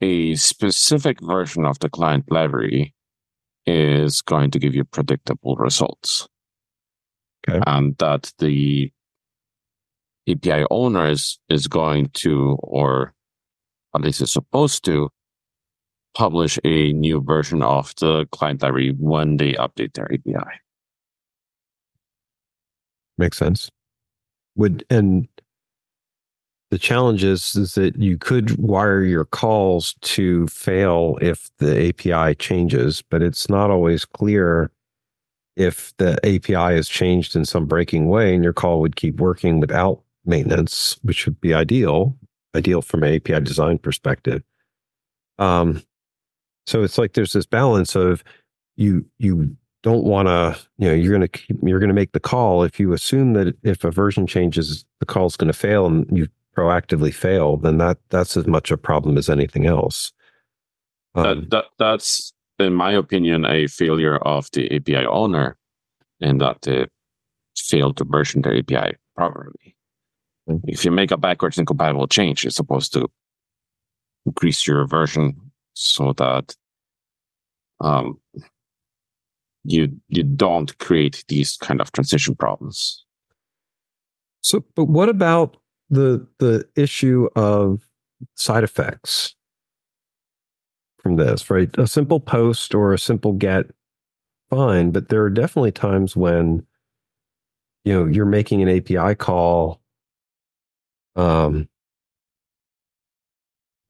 [0.00, 2.94] a specific version of the client library
[3.66, 6.28] is going to give you predictable results.
[7.48, 7.60] Okay.
[7.66, 8.90] And that the
[10.28, 13.14] API owner is, is going to, or
[13.94, 15.10] at least is supposed to,
[16.14, 20.60] publish a new version of the client library when they update their API.
[23.18, 23.70] Makes sense.
[24.56, 25.28] Would and
[26.74, 32.34] the challenge is, is that you could wire your calls to fail if the API
[32.34, 34.72] changes, but it's not always clear
[35.54, 39.60] if the API is changed in some breaking way and your call would keep working
[39.60, 42.18] without maintenance, which would be ideal,
[42.56, 44.42] ideal from an API design perspective.
[45.38, 45.80] Um,
[46.66, 48.24] so it's like there's this balance of
[48.74, 52.18] you you don't want to you know you're going to you're going to make the
[52.18, 55.86] call if you assume that if a version changes the call is going to fail
[55.86, 60.12] and you proactively fail, then that that's as much a problem as anything else.
[61.14, 65.56] Um, that, that that's, in my opinion, a failure of the API owner,
[66.20, 66.86] and that they
[67.56, 69.76] failed to version their API properly.
[70.48, 70.68] Mm-hmm.
[70.68, 73.08] If you make a backwards incompatible change, it's supposed to
[74.26, 76.54] increase your version so that
[77.80, 78.20] um,
[79.64, 83.04] you you don't create these kind of transition problems.
[84.42, 85.56] So, but what about
[85.90, 87.86] the the issue of
[88.34, 89.34] side effects
[90.98, 91.70] from this, right?
[91.78, 93.66] A simple post or a simple get,
[94.50, 96.66] fine, but there are definitely times when
[97.84, 99.80] you know you're making an API call.
[101.16, 101.68] Um,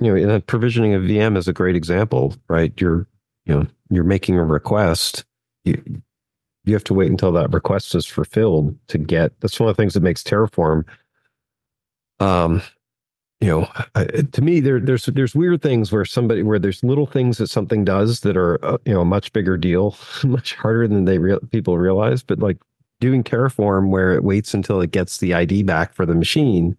[0.00, 2.72] you know, and provisioning a VM is a great example, right?
[2.80, 3.06] You're
[3.46, 5.24] you know you're making a request.
[5.64, 5.82] You
[6.64, 9.38] you have to wait until that request is fulfilled to get.
[9.40, 10.84] That's one of the things that makes Terraform
[12.20, 12.62] um
[13.40, 13.68] you know
[14.32, 17.84] to me there there's there's weird things where somebody where there's little things that something
[17.84, 21.40] does that are uh, you know a much bigger deal much harder than they real
[21.50, 22.58] people realize but like
[23.00, 26.76] doing terraform where it waits until it gets the id back for the machine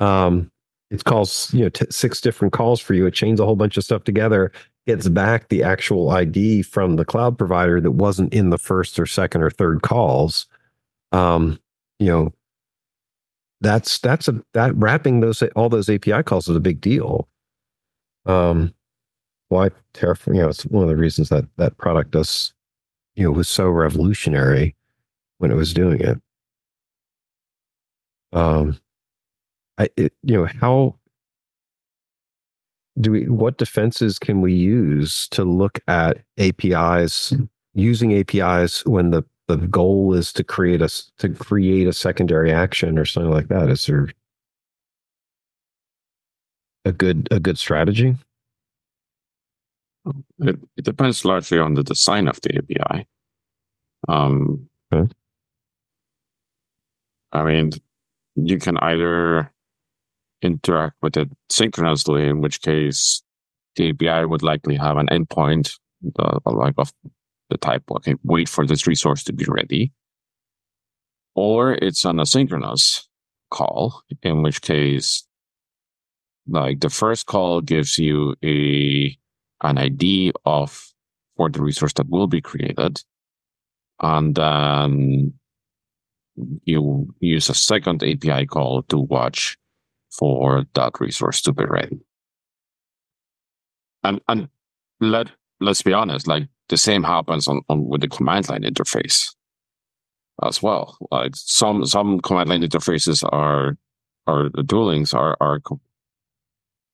[0.00, 0.50] um
[0.90, 3.06] it calls you know t- six different calls for you.
[3.06, 4.52] It chains a whole bunch of stuff together
[4.86, 9.04] gets back the actual id from the cloud provider that wasn't in the first or
[9.04, 10.46] second or third calls
[11.12, 11.60] um
[11.98, 12.32] you know
[13.60, 17.28] that's that's a that wrapping those all those API calls is a big deal.
[18.26, 18.74] Um,
[19.48, 20.36] why Terraform?
[20.36, 22.52] You know, it's one of the reasons that that product does,
[23.16, 24.76] you know, was so revolutionary
[25.38, 26.20] when it was doing it.
[28.32, 28.78] Um,
[29.78, 30.96] I it, you know how
[33.00, 37.32] do we what defenses can we use to look at APIs
[37.74, 40.88] using APIs when the the goal is to create a
[41.18, 43.70] to create a secondary action or something like that.
[43.70, 44.08] Is there
[46.84, 48.16] a good a good strategy?
[50.40, 53.06] It, it depends largely on the design of the api
[54.08, 55.12] um okay.
[57.32, 57.72] i mean
[58.36, 59.52] you can either
[60.40, 63.22] interact with it synchronously in which case
[63.76, 66.92] the api would likely have an endpoint the, like of
[67.50, 69.92] the type, okay, wait for this resource to be ready.
[71.34, 73.04] Or it's an asynchronous
[73.50, 75.26] call, in which case,
[76.46, 79.16] like the first call gives you a
[79.62, 80.92] an ID of
[81.36, 83.02] for the resource that will be created.
[84.00, 85.34] And then
[86.64, 89.56] you use a second API call to watch
[90.10, 92.00] for that resource to be ready.
[94.04, 94.48] And and
[95.00, 95.30] let
[95.60, 99.34] let's be honest, like the same happens on, on with the command line interface
[100.44, 100.96] as well.
[101.10, 103.76] Like some some command line interfaces are
[104.26, 105.60] or the are are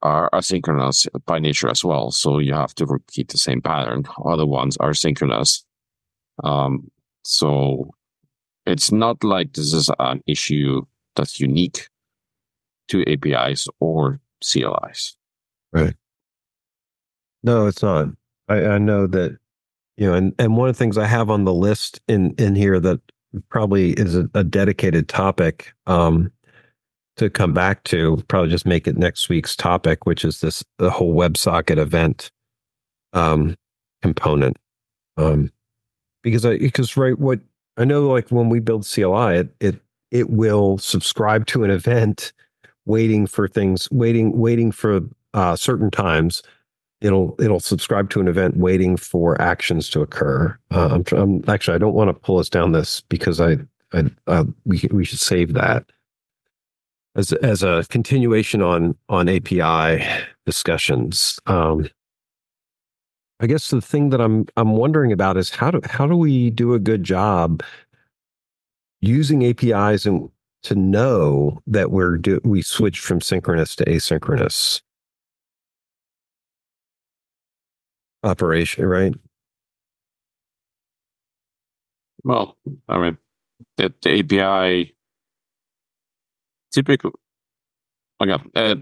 [0.02, 2.10] are asynchronous by nature as well.
[2.10, 4.04] So you have to repeat the same pattern.
[4.24, 5.64] Other ones are synchronous.
[6.42, 6.90] Um,
[7.22, 7.94] so
[8.66, 10.82] it's not like this is an issue
[11.16, 11.88] that's unique
[12.88, 15.16] to APIs or CLIs.
[15.72, 15.94] Right.
[17.42, 18.08] No, it's not.
[18.48, 19.38] I, I know that,
[19.96, 22.54] you know, and, and one of the things I have on the list in, in
[22.54, 23.00] here that
[23.48, 26.30] probably is a, a dedicated topic um,
[27.16, 30.90] to come back to, probably just make it next week's topic, which is this the
[30.90, 32.30] whole WebSocket event
[33.12, 33.54] um,
[34.02, 34.56] component.
[35.16, 35.50] Um,
[36.22, 37.40] because I because right what
[37.76, 39.76] I know like when we build CLI, it it
[40.10, 42.32] it will subscribe to an event,
[42.86, 45.00] waiting for things, waiting waiting for
[45.34, 46.42] uh, certain times.
[47.04, 50.58] It'll it'll subscribe to an event, waiting for actions to occur.
[50.70, 53.58] Uh, I'm, I'm actually I don't want to pull us down this because I
[53.92, 55.84] I uh, we we should save that
[57.14, 60.02] as as a continuation on on API
[60.46, 61.38] discussions.
[61.46, 61.88] Um,
[63.40, 66.48] I guess the thing that I'm I'm wondering about is how do how do we
[66.48, 67.62] do a good job
[69.02, 70.30] using APIs and
[70.62, 74.80] to know that we're do, we switch from synchronous to asynchronous
[78.24, 79.14] operation, right?
[82.24, 82.56] Well,
[82.88, 83.18] I mean,
[83.76, 84.94] the, the API
[86.72, 87.12] typically,
[88.20, 88.76] okay, uh,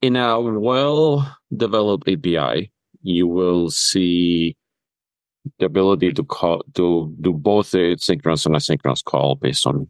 [0.00, 4.56] in a well-developed API, you will see
[5.58, 9.86] the ability to call to do both the synchronous and asynchronous call based on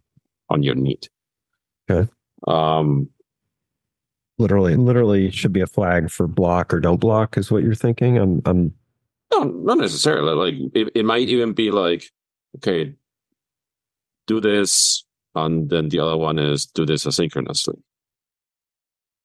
[0.51, 1.09] on your need.
[1.89, 2.11] Okay.
[2.49, 3.09] Um,
[4.39, 8.19] literally, literally should be a flag for block or don't block is what you're thinking.
[8.19, 8.75] I'm, I'm.
[9.33, 10.35] No, not necessarily.
[10.35, 12.05] Like it, it might even be like,
[12.57, 12.95] okay,
[14.27, 15.05] do this,
[15.35, 17.81] and then the other one is do this asynchronously.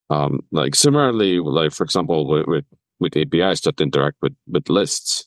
[0.09, 2.65] Um, like similarly, like for example, with, with
[2.99, 5.25] with APIs that interact with with lists.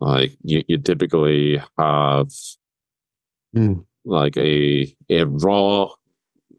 [0.00, 2.28] Like you, you typically have
[3.56, 3.84] mm.
[4.04, 5.88] like a a raw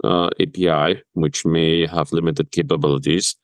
[0.04, 3.36] uh, API which may have limited capabilities.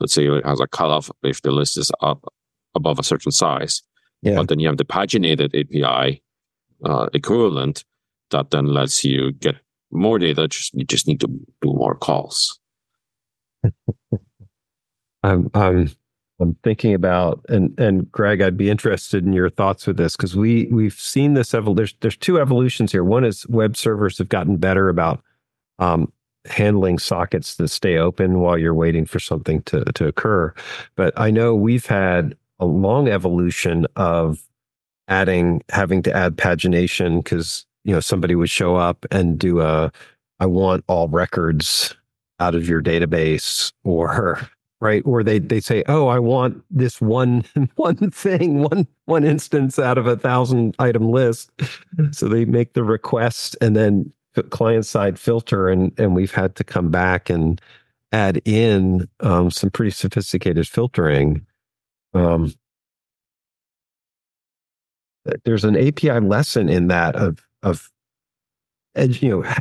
[0.00, 2.32] Let's say it has a cutoff if the list is up
[2.74, 3.82] above a certain size.
[4.22, 4.36] Yeah.
[4.36, 6.22] But then you have the paginated API
[6.84, 7.84] uh, equivalent
[8.30, 9.56] that then lets you get
[9.90, 10.48] more data.
[10.48, 12.58] Just you just need to do more calls.
[15.22, 15.90] I'm I'm
[16.40, 20.36] I'm thinking about and and Greg, I'd be interested in your thoughts with this because
[20.36, 21.76] we we've seen this evol.
[21.76, 23.04] There's there's two evolutions here.
[23.04, 25.22] One is web servers have gotten better about
[25.78, 26.12] um,
[26.46, 30.52] handling sockets that stay open while you're waiting for something to to occur.
[30.96, 34.40] But I know we've had a long evolution of
[35.08, 39.92] adding having to add pagination because you know somebody would show up and do a
[40.40, 41.94] I want all records
[42.40, 44.40] out of your database or
[44.80, 47.42] right or they they say oh i want this one
[47.76, 51.50] one thing one one instance out of a thousand item list
[52.10, 54.12] so they make the request and then
[54.44, 57.60] client side filter and and we've had to come back and
[58.12, 61.44] add in um, some pretty sophisticated filtering
[62.14, 62.52] um,
[65.44, 67.90] there's an api lesson in that of of
[68.96, 69.54] you know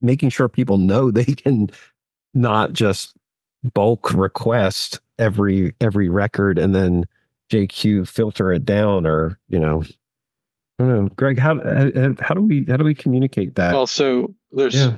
[0.00, 1.68] making sure people know they can
[2.34, 3.14] not just
[3.74, 7.04] bulk request every every record and then
[7.50, 9.84] JQ filter it down or you know
[10.80, 11.56] I don't know Greg how
[12.20, 14.96] how do we how do we communicate that well so there's yeah.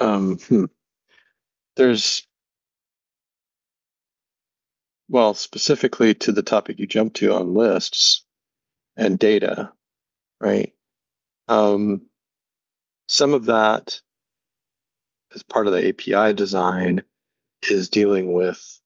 [0.00, 0.64] um hmm.
[1.76, 2.26] there's
[5.10, 8.24] well specifically to the topic you jumped to on lists
[8.96, 9.70] and data
[10.40, 10.72] right
[11.48, 12.00] um
[13.08, 14.00] some of that
[15.34, 17.02] as part of the API design
[17.68, 18.80] is dealing with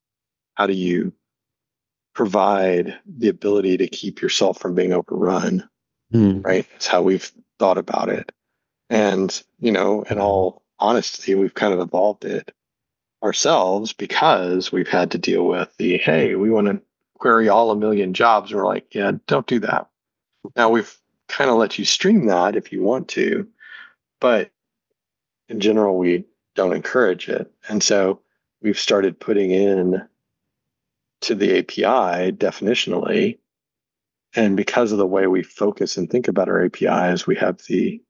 [0.54, 1.12] how do you
[2.18, 5.68] provide the ability to keep yourself from being overrun,
[6.12, 6.44] mm.
[6.44, 6.66] right?
[6.74, 8.32] It's how we've thought about it.
[8.90, 12.52] And, you know, in all honesty, we've kind of evolved it
[13.22, 16.82] ourselves because we've had to deal with the, hey, we want to
[17.18, 18.50] query all a million jobs.
[18.50, 19.86] And we're like, yeah, don't do that.
[20.56, 20.92] Now we've
[21.28, 23.46] kind of let you stream that if you want to,
[24.20, 24.50] but
[25.48, 26.24] in general, we
[26.56, 27.48] don't encourage it.
[27.68, 28.22] And so
[28.60, 30.02] we've started putting in
[31.22, 33.38] to the API definitionally.
[34.34, 38.00] And because of the way we focus and think about our APIs, we have the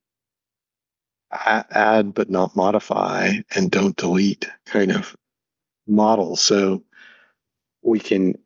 [1.31, 5.15] add but not modify and don't delete kind of
[5.87, 6.37] model.
[6.37, 6.83] So
[7.83, 8.39] we can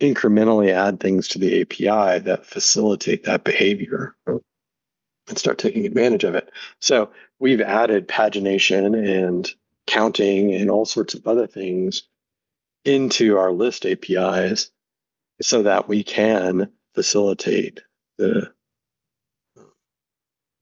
[0.00, 6.34] incrementally add things to the API that facilitate that behavior and start taking advantage of
[6.34, 6.50] it.
[6.80, 9.50] So we've added pagination and
[9.86, 12.02] counting and all sorts of other things
[12.84, 14.70] into our list APIs
[15.42, 17.80] so that we can facilitate
[18.18, 18.52] the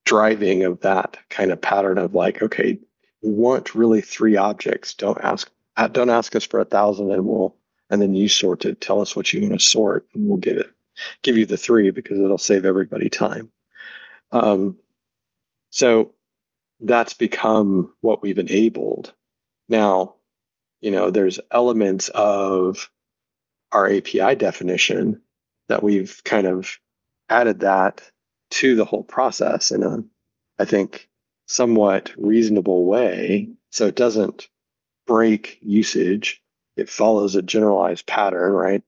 [0.05, 2.79] driving of that kind of pattern of like, okay,
[3.23, 4.95] we want really three objects.
[4.95, 5.51] Don't ask
[5.93, 7.55] don't ask us for a thousand and we'll
[7.91, 8.81] and then you sort it.
[8.81, 10.71] Tell us what you want to sort and we'll give it
[11.23, 13.51] give you the three because it'll save everybody time.
[14.33, 14.77] Um,
[15.71, 16.13] so
[16.81, 19.13] that's become what we've enabled.
[19.69, 20.15] Now,
[20.81, 22.91] you know, there's elements of
[23.73, 25.21] our API definition
[25.69, 26.79] that we've kind of
[27.29, 28.03] added that
[28.51, 30.03] to the whole process in a,
[30.59, 31.09] I think,
[31.47, 33.51] somewhat reasonable way.
[33.71, 34.49] So it doesn't
[35.07, 36.43] break usage.
[36.77, 38.83] It follows a generalized pattern, right?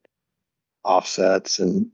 [0.84, 1.90] Offsets and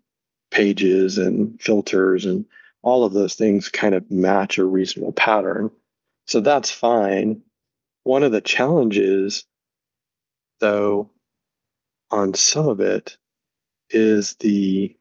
[0.50, 2.44] pages and filters and
[2.82, 5.70] all of those things kind of match a reasonable pattern.
[6.26, 7.42] So that's fine.
[8.04, 9.44] One of the challenges,
[10.60, 11.10] though,
[12.10, 13.16] on some of it
[13.90, 14.96] is the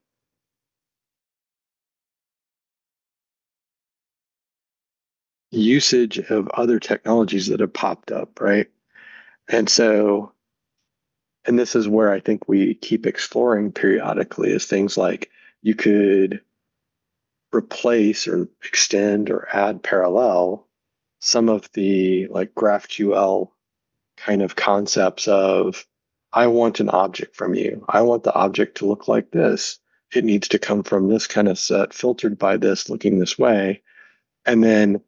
[5.52, 8.68] usage of other technologies that have popped up, right?
[9.48, 10.32] And so,
[11.46, 15.30] and this is where I think we keep exploring periodically is things like
[15.62, 16.42] you could
[17.54, 20.68] replace or extend or add parallel
[21.20, 23.50] some of the like GraphQL
[24.26, 25.86] kind of concepts of
[26.34, 27.86] I want an object from you.
[27.88, 29.80] I want the object to look like this.
[30.14, 33.84] It needs to come from this kind of set, filtered by this, looking this way.
[34.46, 35.02] And then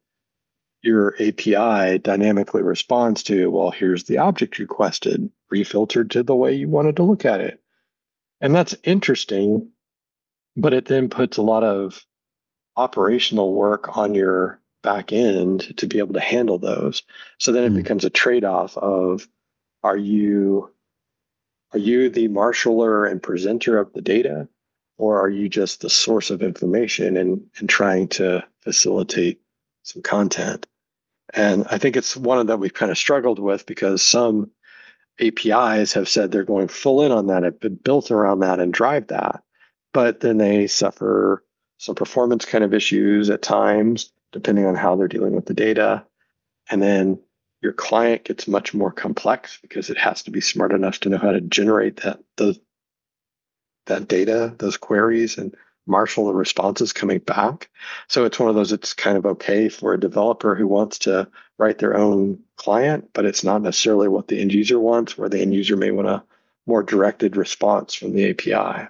[0.82, 6.68] your API dynamically responds to, well, here's the object requested, refiltered to the way you
[6.68, 7.60] wanted to look at it.
[8.40, 9.70] And that's interesting,
[10.56, 12.04] but it then puts a lot of
[12.76, 17.02] operational work on your back end to be able to handle those.
[17.36, 17.82] So then it mm.
[17.82, 19.28] becomes a trade off of
[19.82, 20.70] are you
[21.74, 24.48] are you the marshaller and presenter of the data
[24.96, 29.42] or are you just the source of information and, and trying to facilitate
[29.82, 30.66] some content.
[31.34, 34.50] And I think it's one of that we've kind of struggled with because some
[35.20, 38.72] APIs have said they're going full in on that, have been built around that and
[38.72, 39.42] drive that.
[39.92, 41.44] But then they suffer
[41.76, 46.04] some performance kind of issues at times, depending on how they're dealing with the data.
[46.70, 47.20] And then
[47.60, 51.18] your client gets much more complex because it has to be smart enough to know
[51.18, 52.58] how to generate that those
[53.86, 55.54] that data, those queries, and
[55.86, 57.70] marshal the responses coming back.
[58.06, 61.28] So it's one of those, it's kind of okay for a developer who wants to
[61.56, 65.40] write their own client, but it's not necessarily what the end user wants, where the
[65.40, 66.22] end user may want a
[66.66, 68.88] more directed response from the API.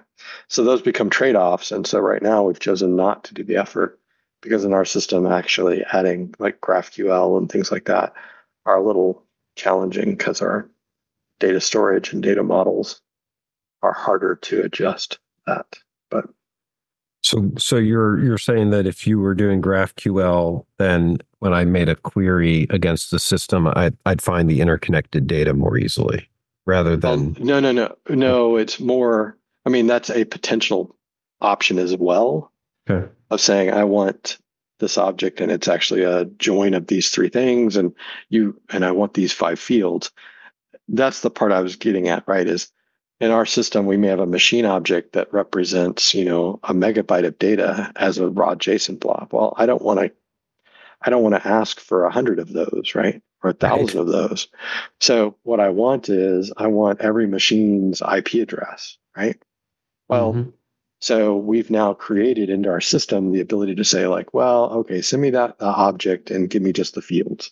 [0.49, 1.71] So those become trade offs.
[1.71, 3.99] And so right now we've chosen not to do the effort
[4.41, 8.13] because in our system, actually adding like GraphQL and things like that
[8.65, 9.23] are a little
[9.55, 10.69] challenging because our
[11.39, 13.01] data storage and data models
[13.81, 15.65] are harder to adjust that.
[16.09, 16.25] But
[17.21, 21.89] so, so you're you're saying that if you were doing GraphQL, then when I made
[21.89, 26.29] a query against the system, I'd I'd find the interconnected data more easily
[26.65, 27.37] rather oh, than.
[27.39, 28.55] Oh, no, no, no, no.
[28.57, 29.37] It's more.
[29.65, 30.95] I mean, that's a potential
[31.41, 32.51] option as well.
[32.89, 33.09] Okay.
[33.29, 34.39] Of saying I want
[34.79, 37.93] this object and it's actually a join of these three things, and
[38.29, 40.11] you and I want these five fields.
[40.87, 42.47] That's the part I was getting at, right?
[42.47, 42.71] Is
[43.19, 47.25] in our system, we may have a machine object that represents, you know, a megabyte
[47.25, 49.29] of data as a raw JSON blob.
[49.33, 50.11] Well, I don't want to,
[51.01, 53.21] I don't want to ask for a hundred of those, right?
[53.43, 53.95] Or a thousand right.
[53.97, 54.47] of those.
[55.01, 59.37] So what I want is I want every machine's IP address, right?
[60.07, 60.49] Well, mm-hmm.
[60.99, 65.21] So we've now created into our system the ability to say like, well, okay, send
[65.21, 67.51] me that uh, object and give me just the fields,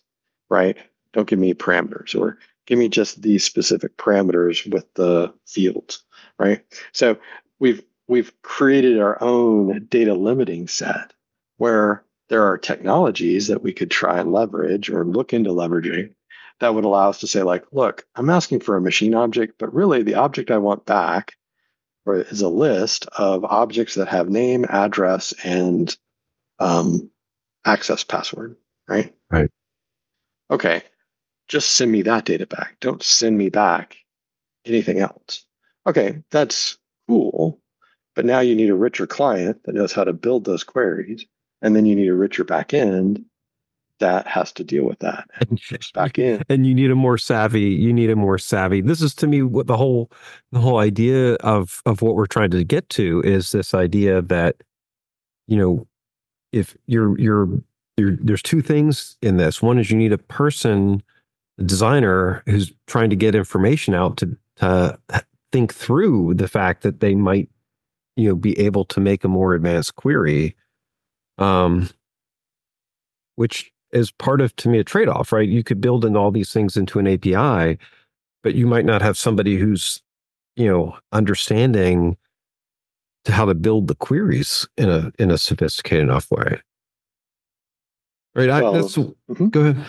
[0.50, 0.78] right?
[1.14, 6.04] Don't give me parameters or give me just these specific parameters with the fields,
[6.38, 6.64] right?
[6.92, 7.18] So
[7.60, 11.14] we've we've created our own data limiting set
[11.58, 16.14] where there are technologies that we could try and leverage or look into leveraging
[16.60, 19.74] that would allow us to say like look i'm asking for a machine object but
[19.74, 21.34] really the object i want back
[22.16, 25.96] is a list of objects that have name address and
[26.60, 27.10] um,
[27.66, 28.56] access password
[28.88, 29.50] right right
[30.50, 30.84] okay
[31.48, 32.78] just send me that data back.
[32.80, 33.98] Don't send me back
[34.66, 35.46] anything else.
[35.86, 36.78] Okay, that's
[37.08, 37.62] cool.
[38.16, 41.26] But now you need a richer client that knows how to build those queries.
[41.62, 43.24] And then you need a richer backend
[44.00, 45.60] that has to deal with that and
[45.94, 46.44] back in.
[46.50, 47.62] And you need a more savvy.
[47.62, 48.82] You need a more savvy.
[48.82, 50.12] This is to me what the whole
[50.52, 54.58] the whole idea of of what we're trying to get to is this idea that
[55.48, 55.88] you know
[56.52, 57.50] if you're you're,
[57.98, 59.62] you're there's two things in this.
[59.62, 61.04] One is you need a person
[61.60, 65.00] a designer who's trying to get information out to to
[65.52, 67.50] think through the fact that they might
[68.16, 70.56] you know be able to make a more advanced query
[71.38, 71.90] um
[73.36, 76.52] which is part of to me a trade-off right you could build in all these
[76.52, 77.78] things into an api
[78.44, 80.02] but you might not have somebody who's
[80.56, 82.18] you know understanding
[83.26, 86.62] to how to build the queries in a in a sophisticated enough way
[88.36, 89.52] right Well, I, that's mhm.
[89.52, 89.86] go ahead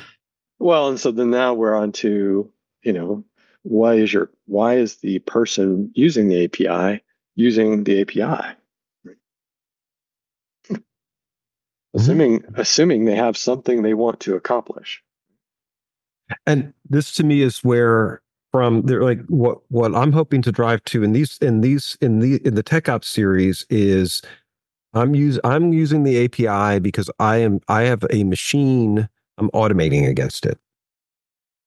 [0.58, 2.50] Well, and so then now we're on to,
[2.82, 3.24] you know,
[3.62, 7.02] why is your why is the person using the API
[7.36, 8.56] using the API?
[11.96, 12.00] Mm-hmm.
[12.00, 15.02] Assuming assuming they have something they want to accomplish.
[16.46, 18.20] and this to me is where
[18.52, 22.20] from they're like what what i'm hoping to drive to in these in these in
[22.20, 24.22] the in the tech ops series is
[24.94, 29.08] i'm use i'm using the api because i am i have a machine
[29.38, 30.58] i'm automating against it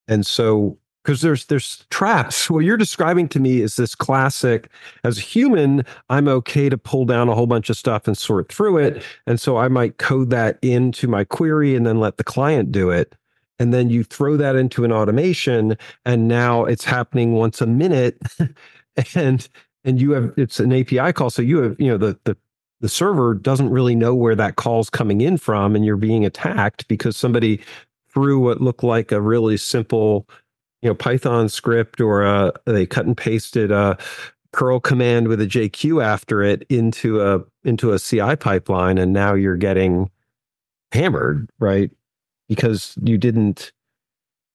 [0.08, 2.50] and so because there's there's traps.
[2.52, 4.70] What you're describing to me is this classic
[5.04, 8.52] as a human i'm okay to pull down a whole bunch of stuff and sort
[8.52, 12.24] through it and so i might code that into my query and then let the
[12.24, 13.16] client do it.
[13.60, 18.18] And then you throw that into an automation and now it's happening once a minute
[19.16, 19.48] and
[19.84, 22.36] and you have it's an api call so you have you know the the
[22.82, 26.88] the server doesn't really know where that call's coming in from and you're being attacked
[26.88, 27.62] because somebody
[28.12, 30.28] threw what looked like a really simple
[30.82, 33.98] you know python script or a they cut and pasted a
[34.54, 39.34] curl command with a jq after it into a into a ci pipeline and now
[39.34, 40.10] you're getting
[40.92, 41.92] hammered right?
[42.50, 43.72] Because you didn't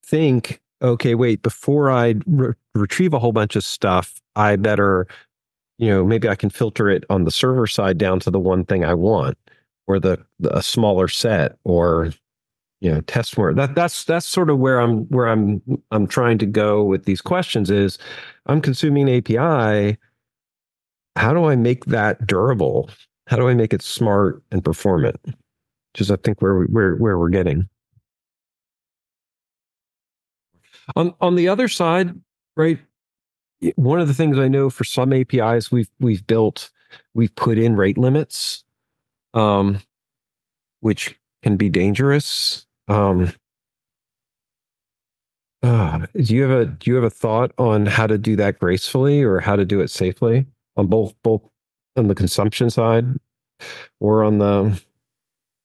[0.05, 5.07] think okay wait before i re- retrieve a whole bunch of stuff i better
[5.79, 8.65] you know maybe i can filter it on the server side down to the one
[8.65, 9.39] thing i want
[9.89, 12.13] or the, the a smaller set or
[12.83, 16.47] know test more that that's that's sort of where i'm where i'm i'm trying to
[16.47, 17.99] go with these questions is
[18.47, 19.97] i'm consuming api
[21.17, 22.91] how do i make that durable?
[23.27, 25.19] How do i make it smart and performant?
[25.25, 27.69] Which is i think where we, where where we're getting.
[30.95, 32.15] On on the other side
[32.57, 32.79] right
[33.75, 36.71] one of the things i know for some apis we've we've built
[37.15, 38.63] we've put in rate limits
[39.35, 39.81] um
[40.81, 43.33] which can be dangerous um
[45.63, 48.59] uh, do you have a do you have a thought on how to do that
[48.59, 51.43] gracefully or how to do it safely on both both
[51.97, 53.07] on the consumption side
[53.99, 54.81] or on the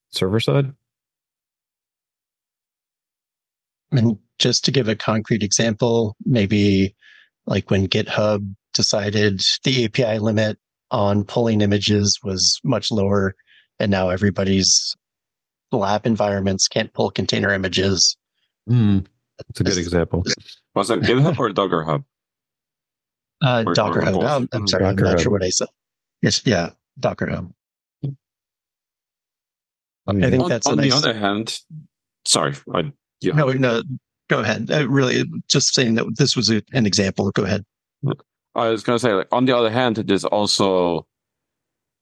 [0.10, 0.74] server side?
[3.92, 6.96] And just to give a concrete example, maybe
[7.46, 10.58] like when GitHub decided the API limit
[10.90, 13.36] on pulling images was much lower,
[13.80, 14.96] and now everybody's
[15.78, 18.18] lab environments can't pull container images.
[18.70, 19.06] mm,
[19.48, 20.24] that's a good example
[20.76, 22.04] Was that GitHub or Docker Hub?
[23.44, 24.14] Uh, Or- Docker or Hub.
[24.16, 24.24] both.
[24.26, 25.20] I'm, I'm sorry, Docker I'm not Hub.
[25.22, 25.68] sure what I said.
[26.22, 27.52] Yes, yeah, Docker Hub.
[30.08, 30.30] I Mm.
[30.30, 30.92] think on that's a on nice.
[30.92, 31.60] the other hand,
[32.26, 32.92] sorry, I,
[33.22, 33.82] you no, no,
[34.30, 34.70] go ahead.
[34.72, 37.30] Uh, really, just saying that this was a, an example.
[37.32, 37.64] Go ahead.
[38.56, 41.06] I was going to say, like, on the other hand, it is also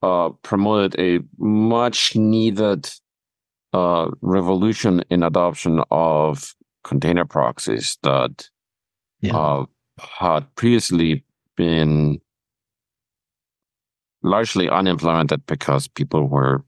[0.01, 2.89] uh, promoted a much needed
[3.74, 8.49] uh, revolution in adoption of container proxies that
[9.22, 9.38] Yeah.
[9.38, 9.65] uh,
[10.20, 11.24] had previously
[11.55, 12.22] been
[14.24, 16.63] largely unimplemented because people were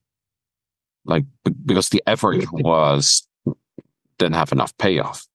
[1.06, 3.28] like b- because the effort was
[4.18, 5.26] didn't have enough payoff.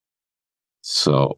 [0.82, 1.36] So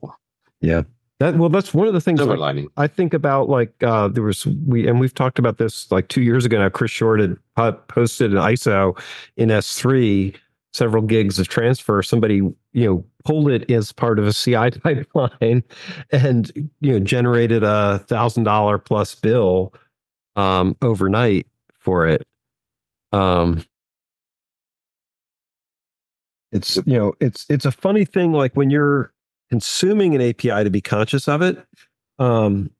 [0.60, 0.82] yeah
[1.20, 2.38] that well that's one of the things like.
[2.76, 6.22] I think about like uh, there was we and we've talked about this like two
[6.22, 6.68] years ago now.
[6.68, 8.98] Chris Short had posted an ISO
[9.36, 10.36] in S3
[10.72, 12.02] several gigs of transfer.
[12.02, 15.64] Somebody you know pulled it as part of a CI pipeline
[16.12, 19.74] and you know generated a thousand dollar plus bill
[20.36, 21.46] um, overnight
[21.80, 22.26] for it.
[23.12, 23.64] Um,
[26.52, 29.12] it's you know it's it's a funny thing like when you're
[29.50, 31.58] consuming an API to be conscious of it
[32.18, 32.70] um,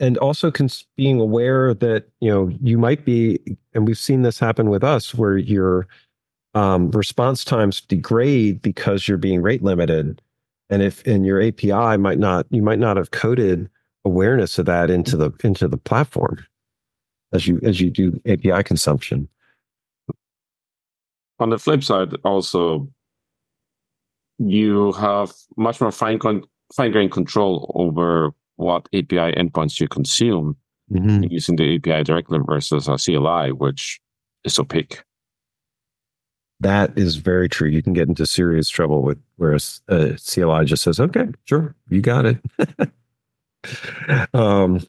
[0.00, 3.38] and also cons- being aware that you know you might be
[3.74, 5.86] and we've seen this happen with us where your
[6.54, 10.20] um, response times degrade because you're being rate limited.
[10.70, 13.70] And if and your api might not you might not have coded
[14.04, 16.44] awareness of that into the into the platform
[17.32, 19.28] as you as you do api consumption.
[21.40, 22.88] On the flip side, also
[24.38, 30.56] you have much more fine con- fine grained control over what API endpoints you consume
[30.90, 31.24] mm-hmm.
[31.30, 34.00] using the API directly versus a CLI, which
[34.44, 35.02] is opaque.
[36.60, 37.68] That is very true.
[37.68, 41.76] You can get into serious trouble with where a, a CLI just says, "Okay, sure,
[41.88, 42.40] you got it."
[44.34, 44.80] um,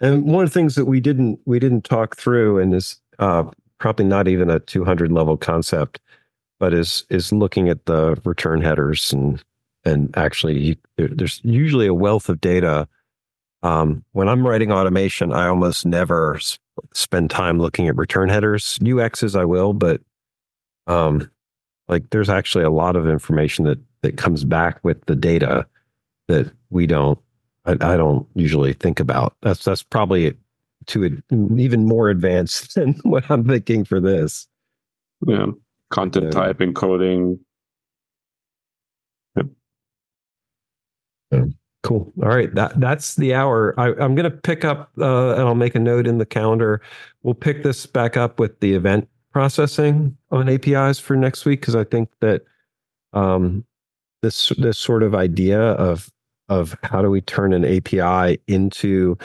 [0.00, 3.44] and one of the things that we didn't we didn't talk through, and is uh,
[3.78, 5.98] probably not even a 200 level concept,
[6.60, 9.42] but is is looking at the return headers and
[9.84, 12.88] and actually there's usually a wealth of data.
[13.62, 16.38] Um, when I'm writing automation, I almost never
[16.92, 18.78] spend time looking at return headers.
[18.80, 20.00] UXs I will, but
[20.86, 21.30] um,
[21.88, 25.66] like there's actually a lot of information that that comes back with the data
[26.28, 27.18] that we don't
[27.66, 29.34] I, I don't usually think about.
[29.42, 30.36] That's that's probably
[30.86, 34.46] to even more advanced than what I'm thinking for this.
[35.26, 35.46] Yeah,
[35.90, 36.30] content yeah.
[36.30, 37.38] type encoding.
[39.36, 39.46] Yep.
[41.32, 41.44] Yeah.
[41.82, 42.10] Cool.
[42.22, 43.74] All right, that that's the hour.
[43.78, 46.80] I, am going to pick up, uh, and I'll make a note in the calendar.
[47.22, 51.76] We'll pick this back up with the event processing on APIs for next week because
[51.76, 52.42] I think that
[53.12, 53.66] um,
[54.22, 56.10] this this sort of idea of
[56.48, 59.18] of how do we turn an API into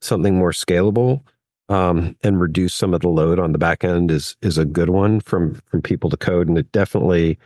[0.00, 1.22] something more scalable
[1.68, 4.90] um, and reduce some of the load on the back end is is a good
[4.90, 7.38] one from from people to code, and it definitely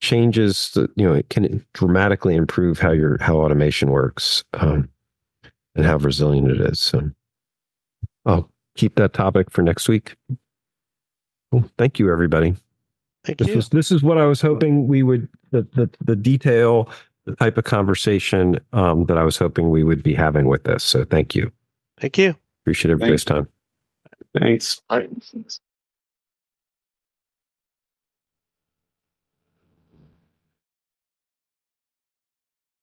[0.00, 0.70] changes.
[0.74, 4.88] The, you know, it can dramatically improve how your how automation works um,
[5.74, 6.80] and how resilient it is.
[6.80, 7.10] So,
[8.26, 10.16] I'll keep that topic for next week.
[11.52, 12.54] Well, thank you, everybody.
[13.24, 13.56] Thank this you.
[13.56, 16.90] Was, this is what I was hoping we would the the, the detail,
[17.24, 20.82] the type of conversation um, that I was hoping we would be having with this.
[20.82, 21.52] So thank you.
[22.00, 22.34] Thank you.
[22.68, 23.48] Appreciate everybody's time.
[24.38, 24.82] Thanks.
[24.90, 25.60] Thanks.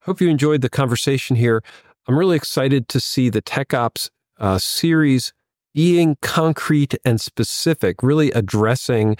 [0.01, 1.61] Hope you enjoyed the conversation here.
[2.07, 4.09] I'm really excited to see the Tech Ops
[4.39, 5.33] uh, series
[5.75, 9.17] being concrete and specific, really addressing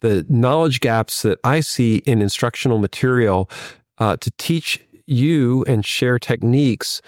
[0.00, 3.50] the knowledge gaps that I see in instructional material
[3.98, 7.02] uh, to teach you and share techniques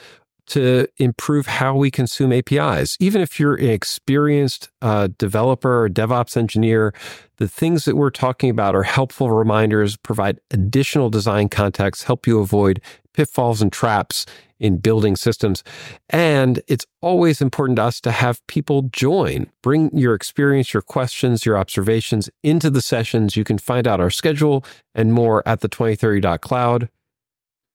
[0.49, 2.97] to improve how we consume APIs.
[3.01, 6.93] Even if you're an experienced uh, developer or DevOps engineer,
[7.37, 12.41] the things that we're talking about are helpful reminders, provide additional design context, help you
[12.41, 12.81] avoid
[13.15, 14.27] pitfalls and traps
[14.61, 15.63] in building systems.
[16.11, 19.51] And it's always important to us to have people join.
[19.63, 23.37] Bring your experience, your questions, your observations into the sessions.
[23.37, 26.89] You can find out our schedule and more at the 2030.cloud.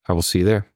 [0.08, 0.73] I will see you there.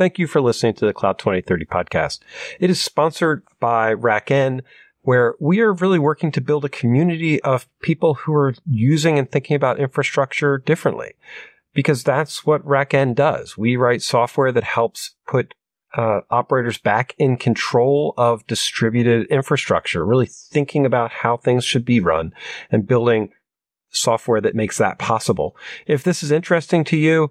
[0.00, 2.20] Thank you for listening to the Cloud 2030 podcast.
[2.58, 4.62] It is sponsored by RackN,
[5.02, 9.30] where we are really working to build a community of people who are using and
[9.30, 11.16] thinking about infrastructure differently
[11.74, 13.58] because that's what RackN does.
[13.58, 15.52] We write software that helps put
[15.94, 22.00] uh, operators back in control of distributed infrastructure, really thinking about how things should be
[22.00, 22.32] run
[22.70, 23.32] and building
[23.90, 25.54] software that makes that possible.
[25.86, 27.30] If this is interesting to you,